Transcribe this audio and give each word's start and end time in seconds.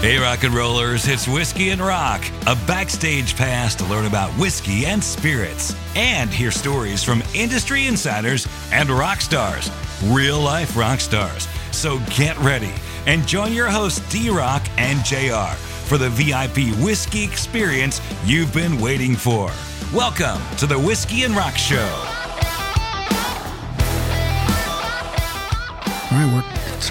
Hey, 0.00 0.16
rock 0.16 0.44
and 0.44 0.54
rollers, 0.54 1.06
it's 1.08 1.28
Whiskey 1.28 1.68
and 1.68 1.80
Rock, 1.82 2.24
a 2.46 2.56
backstage 2.66 3.36
pass 3.36 3.74
to 3.74 3.84
learn 3.84 4.06
about 4.06 4.30
whiskey 4.38 4.86
and 4.86 5.04
spirits 5.04 5.76
and 5.94 6.30
hear 6.30 6.50
stories 6.50 7.04
from 7.04 7.22
industry 7.34 7.86
insiders 7.86 8.48
and 8.72 8.88
rock 8.88 9.20
stars, 9.20 9.70
real 10.04 10.40
life 10.40 10.74
rock 10.74 11.00
stars. 11.00 11.46
So 11.70 11.98
get 12.16 12.38
ready 12.38 12.72
and 13.04 13.28
join 13.28 13.52
your 13.52 13.68
hosts, 13.68 14.00
D 14.10 14.30
Rock 14.30 14.66
and 14.78 15.04
JR, 15.04 15.54
for 15.84 15.98
the 15.98 16.08
VIP 16.08 16.74
whiskey 16.82 17.22
experience 17.22 18.00
you've 18.24 18.54
been 18.54 18.80
waiting 18.80 19.14
for. 19.14 19.50
Welcome 19.92 20.40
to 20.56 20.66
the 20.66 20.78
Whiskey 20.78 21.24
and 21.24 21.36
Rock 21.36 21.58
Show. 21.58 22.19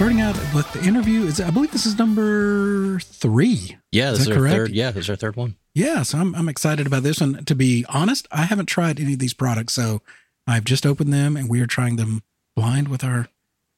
Starting 0.00 0.22
out 0.22 0.34
with 0.54 0.72
the 0.72 0.82
interview. 0.82 1.24
Is 1.26 1.42
I 1.42 1.50
believe 1.50 1.72
this 1.72 1.84
is 1.84 1.98
number 1.98 3.00
three. 3.00 3.76
Yeah, 3.92 4.12
Is 4.12 4.20
this 4.20 4.20
is 4.20 4.26
that 4.28 4.32
our 4.32 4.40
correct? 4.40 4.56
third. 4.56 4.70
Yeah, 4.70 4.90
this 4.92 5.04
is 5.04 5.10
our 5.10 5.16
third 5.16 5.36
one. 5.36 5.56
Yeah, 5.74 6.04
so 6.04 6.16
I'm 6.16 6.34
I'm 6.34 6.48
excited 6.48 6.86
about 6.86 7.02
this 7.02 7.20
one. 7.20 7.44
To 7.44 7.54
be 7.54 7.84
honest, 7.86 8.26
I 8.32 8.44
haven't 8.44 8.64
tried 8.64 8.98
any 8.98 9.12
of 9.12 9.18
these 9.18 9.34
products, 9.34 9.74
so 9.74 10.00
I've 10.46 10.64
just 10.64 10.86
opened 10.86 11.12
them 11.12 11.36
and 11.36 11.50
we 11.50 11.60
are 11.60 11.66
trying 11.66 11.96
them 11.96 12.22
blind 12.56 12.88
with 12.88 13.04
our 13.04 13.28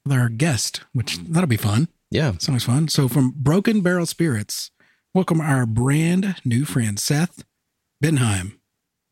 with 0.06 0.16
our 0.16 0.28
guest, 0.28 0.82
which 0.92 1.18
that'll 1.18 1.48
be 1.48 1.56
fun. 1.56 1.88
Yeah, 2.08 2.34
It's 2.34 2.48
always 2.48 2.62
fun. 2.62 2.86
So 2.86 3.08
from 3.08 3.32
Broken 3.36 3.80
Barrel 3.80 4.06
Spirits, 4.06 4.70
welcome 5.12 5.40
our 5.40 5.66
brand 5.66 6.36
new 6.44 6.64
friend 6.64 7.00
Seth 7.00 7.42
Benhaim. 8.00 8.60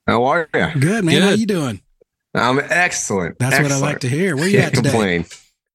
How 0.06 0.23
are 0.27 0.48
you? 0.54 0.68
Good 0.79 1.04
man, 1.04 1.23
how 1.23 1.30
you 1.30 1.46
doing? 1.46 1.82
I'm 2.37 2.60
excellent. 2.60 3.40
That's 3.40 3.60
what 3.60 3.73
I 3.73 3.79
like 3.80 3.98
to 4.01 4.09
hear. 4.09 4.37
Where 4.37 4.45
are 4.45 4.48
you 4.48 4.60
Can't 4.60 4.74
at 4.74 4.77
today? 4.77 4.90
complain. 4.90 5.24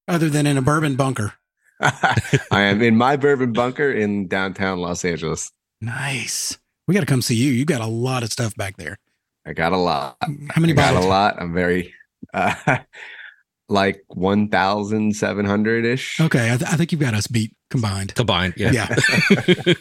Other 0.07 0.29
than 0.29 0.45
in 0.45 0.57
a 0.57 0.61
bourbon 0.61 0.95
bunker. 0.95 1.33
I 1.81 2.21
am 2.51 2.81
in 2.81 2.95
my 2.95 3.17
bourbon 3.17 3.51
bunker 3.53 3.91
in 3.91 4.27
downtown 4.27 4.79
Los 4.79 5.03
Angeles. 5.03 5.51
Nice. 5.81 6.57
We 6.87 6.93
got 6.93 7.01
to 7.01 7.05
come 7.05 7.21
see 7.21 7.35
you. 7.35 7.51
You 7.51 7.65
got 7.65 7.81
a 7.81 7.87
lot 7.87 8.23
of 8.23 8.31
stuff 8.31 8.55
back 8.55 8.77
there. 8.77 8.97
I 9.45 9.53
got 9.53 9.73
a 9.73 9.77
lot. 9.77 10.17
How 10.21 10.61
many 10.61 10.73
I 10.73 10.75
got 10.75 10.93
bottles? 10.93 11.05
a 11.05 11.07
lot. 11.09 11.41
I'm 11.41 11.53
very 11.53 11.93
uh, 12.33 12.77
like 13.69 14.03
1,700 14.07 15.85
ish. 15.85 16.19
Okay, 16.19 16.53
I, 16.53 16.57
th- 16.57 16.71
I 16.71 16.75
think 16.75 16.91
you've 16.91 17.01
got 17.01 17.13
us 17.13 17.27
beat 17.27 17.55
combined. 17.69 18.15
combined. 18.15 18.53
Yeah. 18.57 18.71
Yeah. 18.71 18.95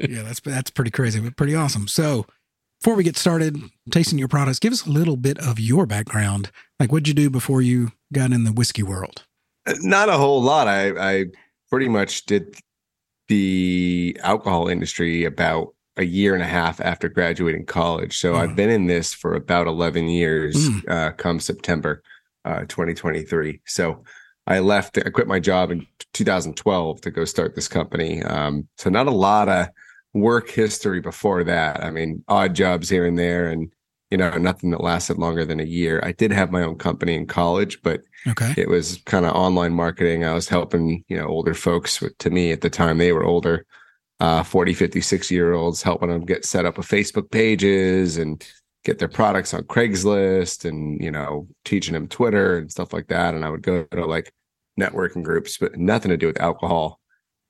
yeah, 0.00 0.22
that's 0.22 0.40
that's 0.40 0.70
pretty 0.70 0.90
crazy, 0.90 1.20
but 1.20 1.36
pretty 1.36 1.54
awesome. 1.54 1.88
So, 1.88 2.26
before 2.80 2.94
we 2.96 3.04
get 3.04 3.16
started 3.16 3.58
tasting 3.90 4.18
your 4.18 4.28
products, 4.28 4.58
give 4.58 4.72
us 4.72 4.86
a 4.86 4.90
little 4.90 5.16
bit 5.16 5.38
of 5.38 5.58
your 5.58 5.86
background. 5.86 6.50
Like, 6.78 6.90
what'd 6.92 7.08
you 7.08 7.14
do 7.14 7.30
before 7.30 7.62
you 7.62 7.92
got 8.12 8.32
in 8.32 8.44
the 8.44 8.52
whiskey 8.52 8.82
world? 8.82 9.24
Not 9.80 10.08
a 10.08 10.12
whole 10.18 10.42
lot. 10.42 10.68
I, 10.68 10.90
I 11.20 11.24
pretty 11.70 11.88
much 11.88 12.26
did 12.26 12.56
the 13.28 14.18
alcohol 14.22 14.68
industry 14.68 15.24
about 15.24 15.74
a 15.96 16.04
year 16.04 16.34
and 16.34 16.42
a 16.42 16.46
half 16.46 16.80
after 16.80 17.08
graduating 17.08 17.64
college. 17.66 18.18
So 18.18 18.34
Mm. 18.34 18.38
I've 18.38 18.56
been 18.56 18.70
in 18.70 18.86
this 18.86 19.14
for 19.14 19.34
about 19.34 19.66
11 19.66 20.08
years 20.08 20.56
Mm. 20.56 20.88
uh, 20.88 21.12
come 21.12 21.40
September 21.40 22.02
uh, 22.44 22.60
2023. 22.68 23.60
So 23.64 24.02
I 24.46 24.58
left, 24.58 24.98
I 24.98 25.08
quit 25.10 25.26
my 25.28 25.40
job 25.40 25.70
in 25.70 25.86
2012 26.12 27.00
to 27.02 27.10
go 27.10 27.24
start 27.24 27.54
this 27.54 27.68
company. 27.68 28.22
Um, 28.22 28.68
so 28.76 28.90
not 28.90 29.06
a 29.06 29.10
lot 29.12 29.48
of 29.48 29.68
work 30.12 30.50
history 30.50 31.00
before 31.00 31.42
that. 31.44 31.82
I 31.82 31.90
mean, 31.90 32.22
odd 32.28 32.54
jobs 32.54 32.88
here 32.90 33.06
and 33.06 33.18
there 33.18 33.48
and, 33.48 33.72
you 34.10 34.18
know, 34.18 34.30
nothing 34.38 34.70
that 34.70 34.82
lasted 34.82 35.18
longer 35.18 35.44
than 35.44 35.60
a 35.60 35.64
year. 35.64 36.00
I 36.04 36.12
did 36.12 36.30
have 36.32 36.50
my 36.52 36.62
own 36.62 36.76
company 36.76 37.14
in 37.14 37.26
college, 37.26 37.82
but 37.82 38.02
Okay. 38.26 38.54
it 38.56 38.68
was 38.68 39.02
kind 39.06 39.26
of 39.26 39.34
online 39.34 39.72
marketing. 39.72 40.24
I 40.24 40.34
was 40.34 40.48
helping, 40.48 41.04
you 41.08 41.16
know, 41.16 41.26
older 41.26 41.54
folks 41.54 42.00
with, 42.00 42.16
to 42.18 42.30
me 42.30 42.52
at 42.52 42.60
the 42.62 42.70
time, 42.70 42.98
they 42.98 43.12
were 43.12 43.24
older, 43.24 43.66
uh, 44.20 44.42
40, 44.42 44.72
50, 44.74 45.00
60 45.00 45.34
year 45.34 45.52
olds, 45.52 45.82
helping 45.82 46.08
them 46.08 46.24
get 46.24 46.44
set 46.44 46.64
up 46.64 46.78
with 46.78 46.86
Facebook 46.88 47.30
pages 47.30 48.16
and 48.16 48.42
get 48.84 48.98
their 48.98 49.08
products 49.08 49.52
on 49.54 49.62
Craigslist 49.62 50.64
and, 50.64 51.00
you 51.02 51.10
know, 51.10 51.48
teaching 51.64 51.94
them 51.94 52.06
Twitter 52.06 52.56
and 52.58 52.70
stuff 52.70 52.92
like 52.92 53.08
that. 53.08 53.34
And 53.34 53.44
I 53.44 53.50
would 53.50 53.62
go 53.62 53.84
to 53.84 54.06
like 54.06 54.32
networking 54.78 55.22
groups, 55.22 55.58
but 55.58 55.76
nothing 55.76 56.10
to 56.10 56.16
do 56.16 56.26
with 56.26 56.40
alcohol. 56.40 57.00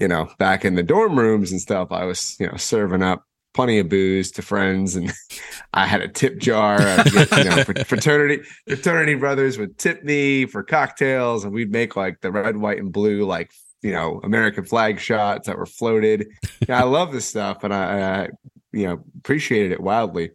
You 0.01 0.09
know, 0.09 0.29
back 0.39 0.65
in 0.65 0.75
the 0.75 0.83
dorm 0.83 1.17
rooms 1.19 1.53
and 1.53 1.61
stuff, 1.61 1.93
I 1.93 2.05
was, 2.05 2.37
you 2.41 2.47
know, 2.49 2.57
serving 2.57 3.03
up 3.03 3.25
plenty 3.55 3.79
of 3.79 3.89
booze 3.89 4.31
to 4.33 4.43
friends 4.43 4.97
and 4.97 5.13
I 5.75 5.87
had 5.87 6.03
a 6.03 6.09
tip 6.09 6.39
jar. 6.39 6.79
Get, 6.79 7.39
you 7.39 7.45
know, 7.45 7.65
fraternity 7.87 8.43
fraternity 8.69 9.15
brothers 9.15 9.59
would 9.59 9.79
tip 9.79 10.05
me 10.05 10.47
for 10.47 10.63
cocktails 10.63 11.45
and 11.45 11.53
we'd 11.53 11.73
make 11.73 11.97
like 11.97 12.21
the 12.21 12.31
red, 12.31 12.57
white, 12.57 12.79
and 12.79 12.93
blue, 12.93 13.25
like, 13.25 13.51
you 13.83 13.93
know, 13.93 14.21
American 14.23 14.65
flag 14.65 14.99
shots 14.99 15.47
that 15.47 15.57
were 15.57 15.67
floated. 15.67 16.27
Yeah, 16.69 16.81
I 16.81 16.85
love 16.85 17.13
this 17.13 17.27
stuff 17.27 17.65
and 17.65 17.73
I, 17.73 18.25
I, 18.25 18.29
you 18.73 18.87
know, 18.87 19.03
appreciated 19.19 19.73
it 19.73 19.81
wildly. 19.81 20.31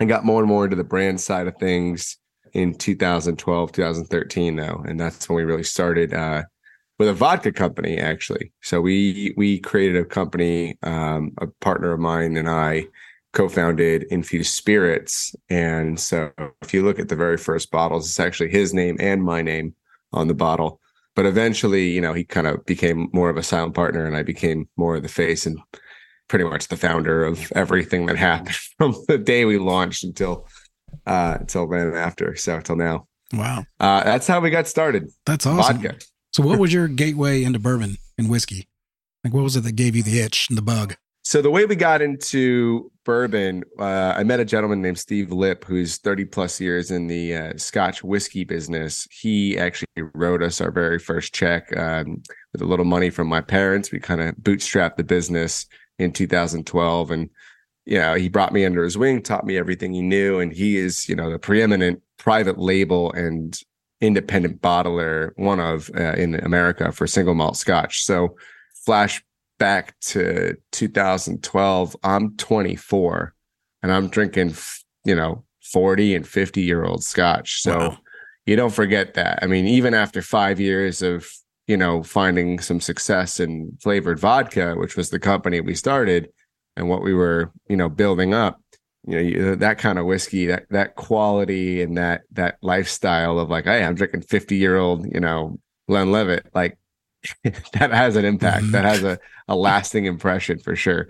I 0.00 0.04
got 0.04 0.24
more 0.24 0.40
and 0.40 0.48
more 0.48 0.64
into 0.64 0.76
the 0.76 0.84
brand 0.84 1.20
side 1.20 1.46
of 1.46 1.56
things 1.58 2.18
in 2.52 2.74
2012, 2.74 3.72
2013, 3.72 4.56
though. 4.56 4.84
And 4.86 4.98
that's 4.98 5.28
when 5.28 5.36
we 5.36 5.44
really 5.44 5.62
started 5.62 6.12
uh, 6.12 6.42
with 7.02 7.10
a 7.10 7.14
vodka 7.14 7.50
company, 7.50 7.98
actually. 7.98 8.52
So 8.62 8.80
we 8.80 9.34
we 9.36 9.58
created 9.58 9.96
a 9.96 10.04
company, 10.04 10.78
um, 10.84 11.32
a 11.38 11.48
partner 11.48 11.90
of 11.90 11.98
mine 11.98 12.36
and 12.36 12.48
I 12.48 12.86
co-founded 13.32 14.04
Infused 14.04 14.54
Spirits. 14.54 15.34
And 15.50 15.98
so 15.98 16.30
if 16.60 16.72
you 16.72 16.84
look 16.84 17.00
at 17.00 17.08
the 17.08 17.16
very 17.16 17.38
first 17.38 17.72
bottles, 17.72 18.06
it's 18.06 18.20
actually 18.20 18.50
his 18.50 18.72
name 18.72 18.98
and 19.00 19.20
my 19.20 19.42
name 19.42 19.74
on 20.12 20.28
the 20.28 20.34
bottle. 20.34 20.80
But 21.16 21.26
eventually, 21.26 21.88
you 21.88 22.00
know, 22.00 22.12
he 22.12 22.22
kind 22.22 22.46
of 22.46 22.64
became 22.66 23.08
more 23.12 23.30
of 23.30 23.36
a 23.36 23.42
silent 23.42 23.74
partner 23.74 24.06
and 24.06 24.16
I 24.16 24.22
became 24.22 24.68
more 24.76 24.94
of 24.94 25.02
the 25.02 25.08
face 25.08 25.44
and 25.44 25.58
pretty 26.28 26.44
much 26.44 26.68
the 26.68 26.76
founder 26.76 27.24
of 27.24 27.50
everything 27.56 28.06
that 28.06 28.16
happened 28.16 28.54
from 28.78 28.94
the 29.08 29.18
day 29.18 29.44
we 29.44 29.58
launched 29.58 30.04
until 30.04 30.46
uh 31.04 31.38
until 31.40 31.68
then 31.68 31.88
and 31.88 31.96
after. 31.96 32.36
So 32.36 32.54
until 32.54 32.76
now. 32.76 33.08
Wow. 33.32 33.64
Uh 33.80 34.04
that's 34.04 34.28
how 34.28 34.38
we 34.38 34.50
got 34.50 34.68
started. 34.68 35.10
That's 35.26 35.46
awesome. 35.46 35.82
Vodka. 35.82 35.98
So, 36.32 36.42
what 36.42 36.58
was 36.58 36.72
your 36.72 36.88
gateway 36.88 37.42
into 37.42 37.58
bourbon 37.58 37.98
and 38.16 38.30
whiskey? 38.30 38.66
Like, 39.22 39.34
what 39.34 39.42
was 39.42 39.54
it 39.54 39.64
that 39.64 39.76
gave 39.76 39.94
you 39.94 40.02
the 40.02 40.20
itch 40.20 40.46
and 40.48 40.56
the 40.56 40.62
bug? 40.62 40.96
So 41.24 41.40
the 41.40 41.50
way 41.50 41.66
we 41.66 41.76
got 41.76 42.02
into 42.02 42.90
bourbon, 43.04 43.62
uh, 43.78 44.14
I 44.16 44.24
met 44.24 44.40
a 44.40 44.44
gentleman 44.44 44.82
named 44.82 44.98
Steve 44.98 45.30
Lip, 45.30 45.64
who's 45.64 45.98
30 45.98 46.24
plus 46.24 46.60
years 46.60 46.90
in 46.90 47.06
the 47.06 47.36
uh, 47.36 47.52
Scotch 47.56 48.02
whiskey 48.02 48.42
business. 48.44 49.06
He 49.10 49.56
actually 49.56 49.86
wrote 50.14 50.42
us 50.42 50.60
our 50.60 50.72
very 50.72 50.98
first 50.98 51.32
check 51.32 51.76
um, 51.76 52.22
with 52.52 52.62
a 52.62 52.66
little 52.66 52.84
money 52.84 53.08
from 53.08 53.28
my 53.28 53.40
parents. 53.40 53.92
We 53.92 54.00
kind 54.00 54.20
of 54.20 54.34
bootstrapped 54.36 54.96
the 54.96 55.04
business 55.04 55.66
in 55.98 56.12
2012, 56.12 57.10
and 57.12 57.30
you 57.84 57.98
know 57.98 58.14
he 58.14 58.28
brought 58.28 58.52
me 58.52 58.64
under 58.64 58.82
his 58.82 58.98
wing, 58.98 59.22
taught 59.22 59.46
me 59.46 59.56
everything 59.56 59.92
he 59.92 60.02
knew, 60.02 60.40
and 60.40 60.52
he 60.52 60.76
is 60.76 61.08
you 61.08 61.14
know 61.14 61.30
the 61.30 61.38
preeminent 61.38 62.02
private 62.18 62.58
label 62.58 63.12
and 63.12 63.62
independent 64.02 64.60
bottler, 64.60 65.30
one 65.36 65.60
of 65.60 65.90
uh, 65.96 66.12
in 66.14 66.34
America 66.34 66.92
for 66.92 67.06
single 67.06 67.34
malt 67.34 67.56
Scotch. 67.56 68.04
So 68.04 68.36
flash 68.84 69.22
back 69.58 69.94
to 70.00 70.56
2012 70.72 71.96
i'm 72.02 72.36
24 72.36 73.34
and 73.82 73.92
i'm 73.92 74.08
drinking 74.08 74.54
you 75.04 75.14
know 75.14 75.44
40 75.62 76.16
and 76.16 76.26
50 76.26 76.62
year 76.62 76.84
old 76.84 77.04
scotch 77.04 77.62
so 77.62 77.78
Wow. 77.78 77.98
you 78.44 78.56
don't 78.56 78.72
forget 78.74 79.14
that 79.14 79.38
i 79.42 79.46
mean 79.46 79.66
even 79.68 79.94
after 79.94 80.20
five 80.20 80.58
years 80.58 81.00
of 81.00 81.30
you 81.68 81.76
know 81.76 82.02
finding 82.02 82.58
some 82.58 82.80
success 82.80 83.38
in 83.38 83.76
flavored 83.80 84.18
vodka 84.18 84.74
which 84.74 84.96
was 84.96 85.10
the 85.10 85.20
company 85.20 85.60
we 85.60 85.74
started 85.76 86.28
and 86.76 86.88
what 86.88 87.02
we 87.02 87.14
were 87.14 87.52
you 87.68 87.76
know 87.76 87.88
building 87.88 88.34
up 88.34 88.60
you 89.06 89.14
know 89.14 89.20
you, 89.20 89.56
that 89.56 89.78
kind 89.78 89.98
of 89.98 90.06
whiskey 90.06 90.46
that 90.46 90.66
that 90.70 90.94
quality 90.94 91.82
and 91.82 91.96
that 91.96 92.22
that 92.30 92.56
lifestyle 92.62 93.38
of 93.38 93.50
like 93.50 93.64
hey 93.64 93.82
i'm 93.84 93.94
drinking 93.94 94.22
50 94.22 94.56
year 94.56 94.76
old 94.76 95.06
you 95.12 95.20
know 95.20 95.58
glenlivet 95.88 96.46
like 96.54 96.78
that 97.44 97.92
has 97.92 98.16
an 98.16 98.24
impact. 98.24 98.64
Mhm. 98.64 98.72
that 98.72 98.84
has 98.84 99.04
a, 99.04 99.18
a 99.46 99.54
lasting 99.54 100.06
impression 100.06 100.58
for 100.58 100.74
sure. 100.74 101.06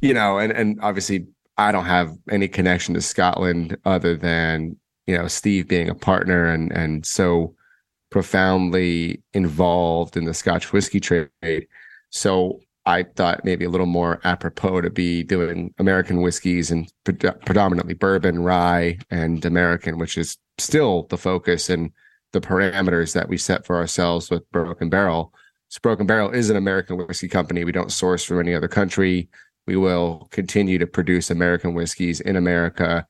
You 0.00 0.12
know 0.12 0.38
and 0.38 0.52
and 0.52 0.80
obviously 0.82 1.26
i 1.56 1.70
don't 1.70 1.84
have 1.84 2.16
any 2.30 2.48
connection 2.48 2.94
to 2.94 3.00
scotland 3.00 3.76
other 3.84 4.16
than 4.16 4.76
you 5.06 5.16
know 5.16 5.28
steve 5.28 5.68
being 5.68 5.88
a 5.88 5.94
partner 5.94 6.46
and 6.46 6.72
and 6.72 7.06
so 7.06 7.54
profoundly 8.12 9.22
involved 9.32 10.16
in 10.16 10.24
the 10.26 10.34
scotch 10.34 10.72
whiskey 10.72 11.00
trade. 11.00 11.66
So 12.10 12.60
i 12.86 13.02
thought 13.02 13.44
maybe 13.44 13.64
a 13.64 13.70
little 13.70 13.86
more 13.86 14.20
apropos 14.24 14.80
to 14.80 14.90
be 14.90 15.22
doing 15.22 15.72
american 15.78 16.20
whiskeys 16.20 16.70
and 16.70 16.92
pre- 17.04 17.14
predominantly 17.14 17.94
bourbon 17.94 18.42
rye 18.42 18.98
and 19.10 19.44
american 19.44 19.98
which 19.98 20.16
is 20.18 20.38
still 20.58 21.04
the 21.10 21.18
focus 21.18 21.70
and 21.70 21.90
the 22.32 22.40
parameters 22.40 23.12
that 23.12 23.28
we 23.28 23.36
set 23.36 23.64
for 23.64 23.76
ourselves 23.76 24.30
with 24.30 24.48
broken 24.50 24.88
barrel 24.88 25.32
so 25.72 25.78
Broken 25.82 26.06
Barrel 26.06 26.28
is 26.28 26.50
an 26.50 26.56
American 26.58 26.98
whiskey 26.98 27.28
company. 27.28 27.64
We 27.64 27.72
don't 27.72 27.90
source 27.90 28.22
from 28.22 28.38
any 28.38 28.54
other 28.54 28.68
country. 28.68 29.30
We 29.66 29.76
will 29.76 30.28
continue 30.30 30.76
to 30.76 30.86
produce 30.86 31.30
American 31.30 31.72
whiskeys 31.72 32.20
in 32.20 32.36
America, 32.36 33.06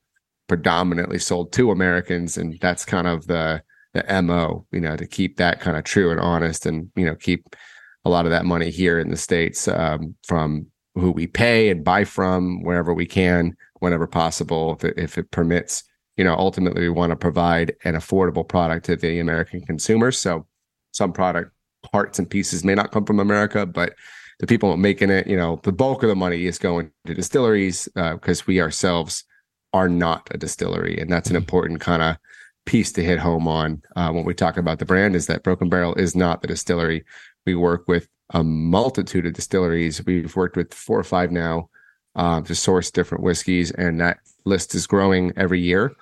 predominantly 0.47 1.19
sold 1.19 1.53
to 1.55 1.73
Americans, 1.73 2.39
and 2.39 2.57
that's 2.61 2.85
kind 2.85 3.09
of 3.09 3.27
the 3.27 3.65
the 3.95 4.23
mo. 4.23 4.65
You 4.71 4.81
know, 4.81 4.95
to 4.95 5.09
keep 5.09 5.39
that 5.39 5.59
kind 5.59 5.77
of 5.77 5.83
true 5.83 6.13
and 6.13 6.21
honest, 6.21 6.65
and 6.65 6.89
you 6.95 7.05
know, 7.05 7.17
keep 7.17 7.57
a 8.05 8.11
lot 8.11 8.25
of 8.25 8.31
that 8.31 8.45
money 8.45 8.71
here 8.71 8.99
in 8.99 9.11
the 9.11 9.17
states 9.17 9.69
um, 9.69 10.15
from 10.27 10.67
who 10.95 11.11
we 11.11 11.27
pay 11.27 11.71
and 11.71 11.85
buy 11.85 12.05
from 12.05 12.63
wherever 12.63 12.93
we 12.93 13.07
can, 13.07 13.57
whenever 13.79 14.07
possible, 14.07 14.75
if 14.75 14.85
it, 14.85 14.99
if 14.99 15.19
it 15.19 15.31
permits. 15.31 15.85
You 16.17 16.25
know, 16.25 16.35
ultimately, 16.37 16.83
we 16.83 16.89
want 16.91 17.11
to 17.11 17.17
provide 17.17 17.75
an 17.85 17.95
affordable 17.95 18.47
product 18.47 18.85
to 18.87 18.97
the 18.97 19.19
American 19.19 19.63
consumer. 19.63 20.13
So, 20.13 20.47
some 20.93 21.13
product 21.13 21.53
parts 21.91 22.19
and 22.19 22.29
pieces 22.29 22.65
may 22.65 22.75
not 22.75 22.93
come 22.93 23.07
from 23.07 23.19
America, 23.19 23.65
but 23.65 23.95
the 24.39 24.47
people 24.47 24.77
making 24.77 25.11
it, 25.11 25.27
you 25.27 25.37
know, 25.37 25.61
the 25.63 25.73
bulk 25.73 26.03
of 26.03 26.09
the 26.09 26.17
money 26.17 26.47
is 26.47 26.59
going 26.59 26.91
to 27.07 27.15
distilleries 27.15 27.89
because 27.95 28.41
uh, 28.41 28.45
we 28.47 28.61
ourselves 28.61 29.25
are 29.73 29.89
not 29.89 30.29
a 30.33 30.37
distillery, 30.37 30.99
and 30.99 31.11
that's 31.11 31.31
an 31.31 31.35
mm-hmm. 31.35 31.43
important 31.43 31.81
kind 31.81 32.03
of 32.03 32.17
piece 32.65 32.93
to 32.93 33.03
hit 33.03 33.19
home 33.19 33.49
on 33.49 33.83
uh, 33.97 34.11
when 34.11 34.25
we 34.25 34.35
talk 34.35 34.57
about 34.57 34.79
the 34.79 34.85
brand 34.85 35.17
is 35.17 35.27
that 35.27 35.43
Broken 35.43 35.69
Barrel 35.69 35.95
is 35.95 36.15
not 36.15 36.43
the 36.43 36.49
distillery. 36.49 37.05
We 37.47 37.55
work 37.55 37.89
with 37.89 38.09
a 38.31 38.43
multitude 38.43 39.27
of 39.27 39.35
distilleries. 39.35 40.05
We've 40.05 40.35
worked 40.35 40.57
with 40.57 40.73
four 40.73 40.99
or 40.99 41.05
five 41.05 41.31
now 41.31 41.69
uh, 42.15 42.41
to 42.43 42.55
source 42.55 42.91
different 42.91 43.25
whiskeys, 43.25 43.71
and 43.73 44.01
that 44.01 44.19
list 44.45 44.75
is 44.75 44.87
growing 44.87 45.33
every 45.37 45.61
year 45.61 45.95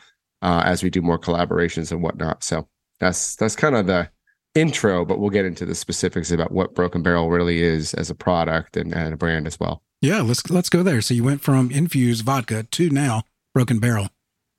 uh, 0.43 0.63
as 0.65 0.83
we 0.83 0.91
do 0.91 1.03
more 1.03 1.19
collaborations 1.19 1.93
and 1.93 2.03
whatnot. 2.03 2.43
So 2.45 2.69
that's 2.99 3.37
that's 3.37 3.57
kind 3.57 3.77
of 3.77 3.87
the 3.87 4.11
intro, 4.55 5.05
but 5.05 5.19
we'll 5.19 5.31
get 5.31 5.45
into 5.45 5.65
the 5.65 5.75
specifics 5.75 6.31
about 6.31 6.53
what 6.53 6.75
Broken 6.75 7.03
Barrel 7.03 7.31
really 7.31 7.63
is 7.63 7.95
as 7.95 8.11
a 8.11 8.15
product 8.15 8.77
and, 8.77 8.95
and 8.95 9.15
a 9.15 9.17
brand 9.17 9.47
as 9.47 9.59
well. 9.61 9.83
Yeah, 10.01 10.23
let's 10.23 10.49
let's 10.51 10.71
go 10.71 10.83
there. 10.83 11.01
So 11.01 11.15
you 11.15 11.25
went 11.25 11.43
from 11.43 11.71
infused 11.71 12.25
vodka 12.25 12.65
to 12.65 12.91
now 12.91 13.23
Broken 13.55 13.79
Barrel. 13.79 14.09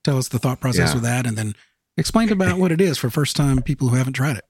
Tell 0.04 0.18
us 0.18 0.28
the 0.28 0.40
thought 0.40 0.60
process 0.60 0.90
yeah. 0.90 0.94
with 0.96 1.04
that, 1.04 1.26
and 1.26 1.38
then 1.38 1.56
explain 1.98 2.32
about 2.32 2.58
what 2.58 2.72
it 2.72 2.82
is 2.82 2.98
for 2.98 3.10
first 3.10 3.36
time 3.36 3.62
people 3.62 3.90
who 3.90 3.96
haven't 3.96 4.14
tried 4.14 4.38
it. 4.38 4.46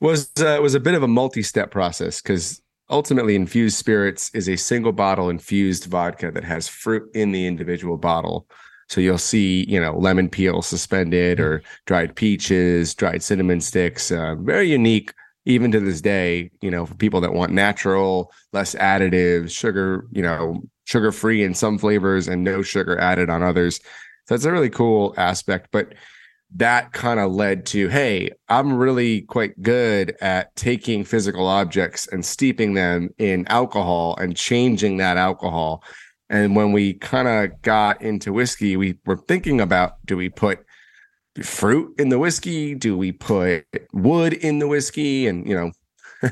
Was 0.00 0.30
uh, 0.40 0.58
was 0.62 0.74
a 0.74 0.80
bit 0.80 0.94
of 0.94 1.02
a 1.02 1.08
multi 1.08 1.42
step 1.42 1.70
process 1.70 2.22
because 2.22 2.62
ultimately 2.88 3.34
infused 3.36 3.76
spirits 3.76 4.30
is 4.34 4.48
a 4.48 4.56
single 4.56 4.92
bottle 4.92 5.28
infused 5.28 5.84
vodka 5.84 6.30
that 6.30 6.44
has 6.44 6.68
fruit 6.68 7.08
in 7.14 7.32
the 7.32 7.46
individual 7.46 7.96
bottle. 7.96 8.46
So 8.88 9.00
you'll 9.00 9.18
see, 9.18 9.64
you 9.68 9.80
know, 9.80 9.96
lemon 9.96 10.28
peel 10.28 10.62
suspended 10.62 11.38
or 11.38 11.62
dried 11.86 12.16
peaches, 12.16 12.94
dried 12.94 13.22
cinnamon 13.22 13.60
sticks. 13.60 14.10
Uh, 14.10 14.34
very 14.40 14.68
unique, 14.68 15.14
even 15.44 15.70
to 15.70 15.80
this 15.80 16.00
day. 16.00 16.50
You 16.60 16.70
know, 16.70 16.86
for 16.86 16.94
people 16.94 17.20
that 17.20 17.34
want 17.34 17.52
natural, 17.52 18.32
less 18.52 18.74
additives, 18.74 19.50
sugar, 19.50 20.06
you 20.10 20.22
know, 20.22 20.62
sugar 20.84 21.12
free 21.12 21.44
in 21.44 21.54
some 21.54 21.78
flavors 21.78 22.26
and 22.26 22.42
no 22.42 22.62
sugar 22.62 22.98
added 22.98 23.30
on 23.30 23.42
others. 23.42 23.78
So 24.26 24.34
it's 24.34 24.44
a 24.44 24.50
really 24.50 24.70
cool 24.70 25.14
aspect. 25.16 25.68
But 25.70 25.94
that 26.56 26.92
kind 26.92 27.20
of 27.20 27.32
led 27.32 27.64
to 27.64 27.88
hey 27.88 28.30
i'm 28.48 28.72
really 28.72 29.22
quite 29.22 29.60
good 29.62 30.16
at 30.20 30.54
taking 30.56 31.04
physical 31.04 31.46
objects 31.46 32.08
and 32.08 32.24
steeping 32.24 32.74
them 32.74 33.08
in 33.18 33.46
alcohol 33.48 34.16
and 34.18 34.36
changing 34.36 34.96
that 34.98 35.16
alcohol. 35.16 35.82
And 36.28 36.54
when 36.54 36.70
we 36.70 36.94
kind 36.94 37.26
of 37.26 37.60
got 37.62 38.00
into 38.02 38.32
whiskey 38.32 38.76
we 38.76 38.98
were 39.04 39.16
thinking 39.16 39.60
about 39.60 39.94
do 40.06 40.16
we 40.16 40.28
put 40.28 40.60
fruit 41.42 41.94
in 41.98 42.08
the 42.08 42.18
whiskey? 42.18 42.74
Do 42.74 42.96
we 42.96 43.12
put 43.12 43.64
wood 43.92 44.32
in 44.32 44.58
the 44.58 44.68
whiskey? 44.68 45.26
And 45.26 45.48
you 45.48 45.54
know 45.54 45.72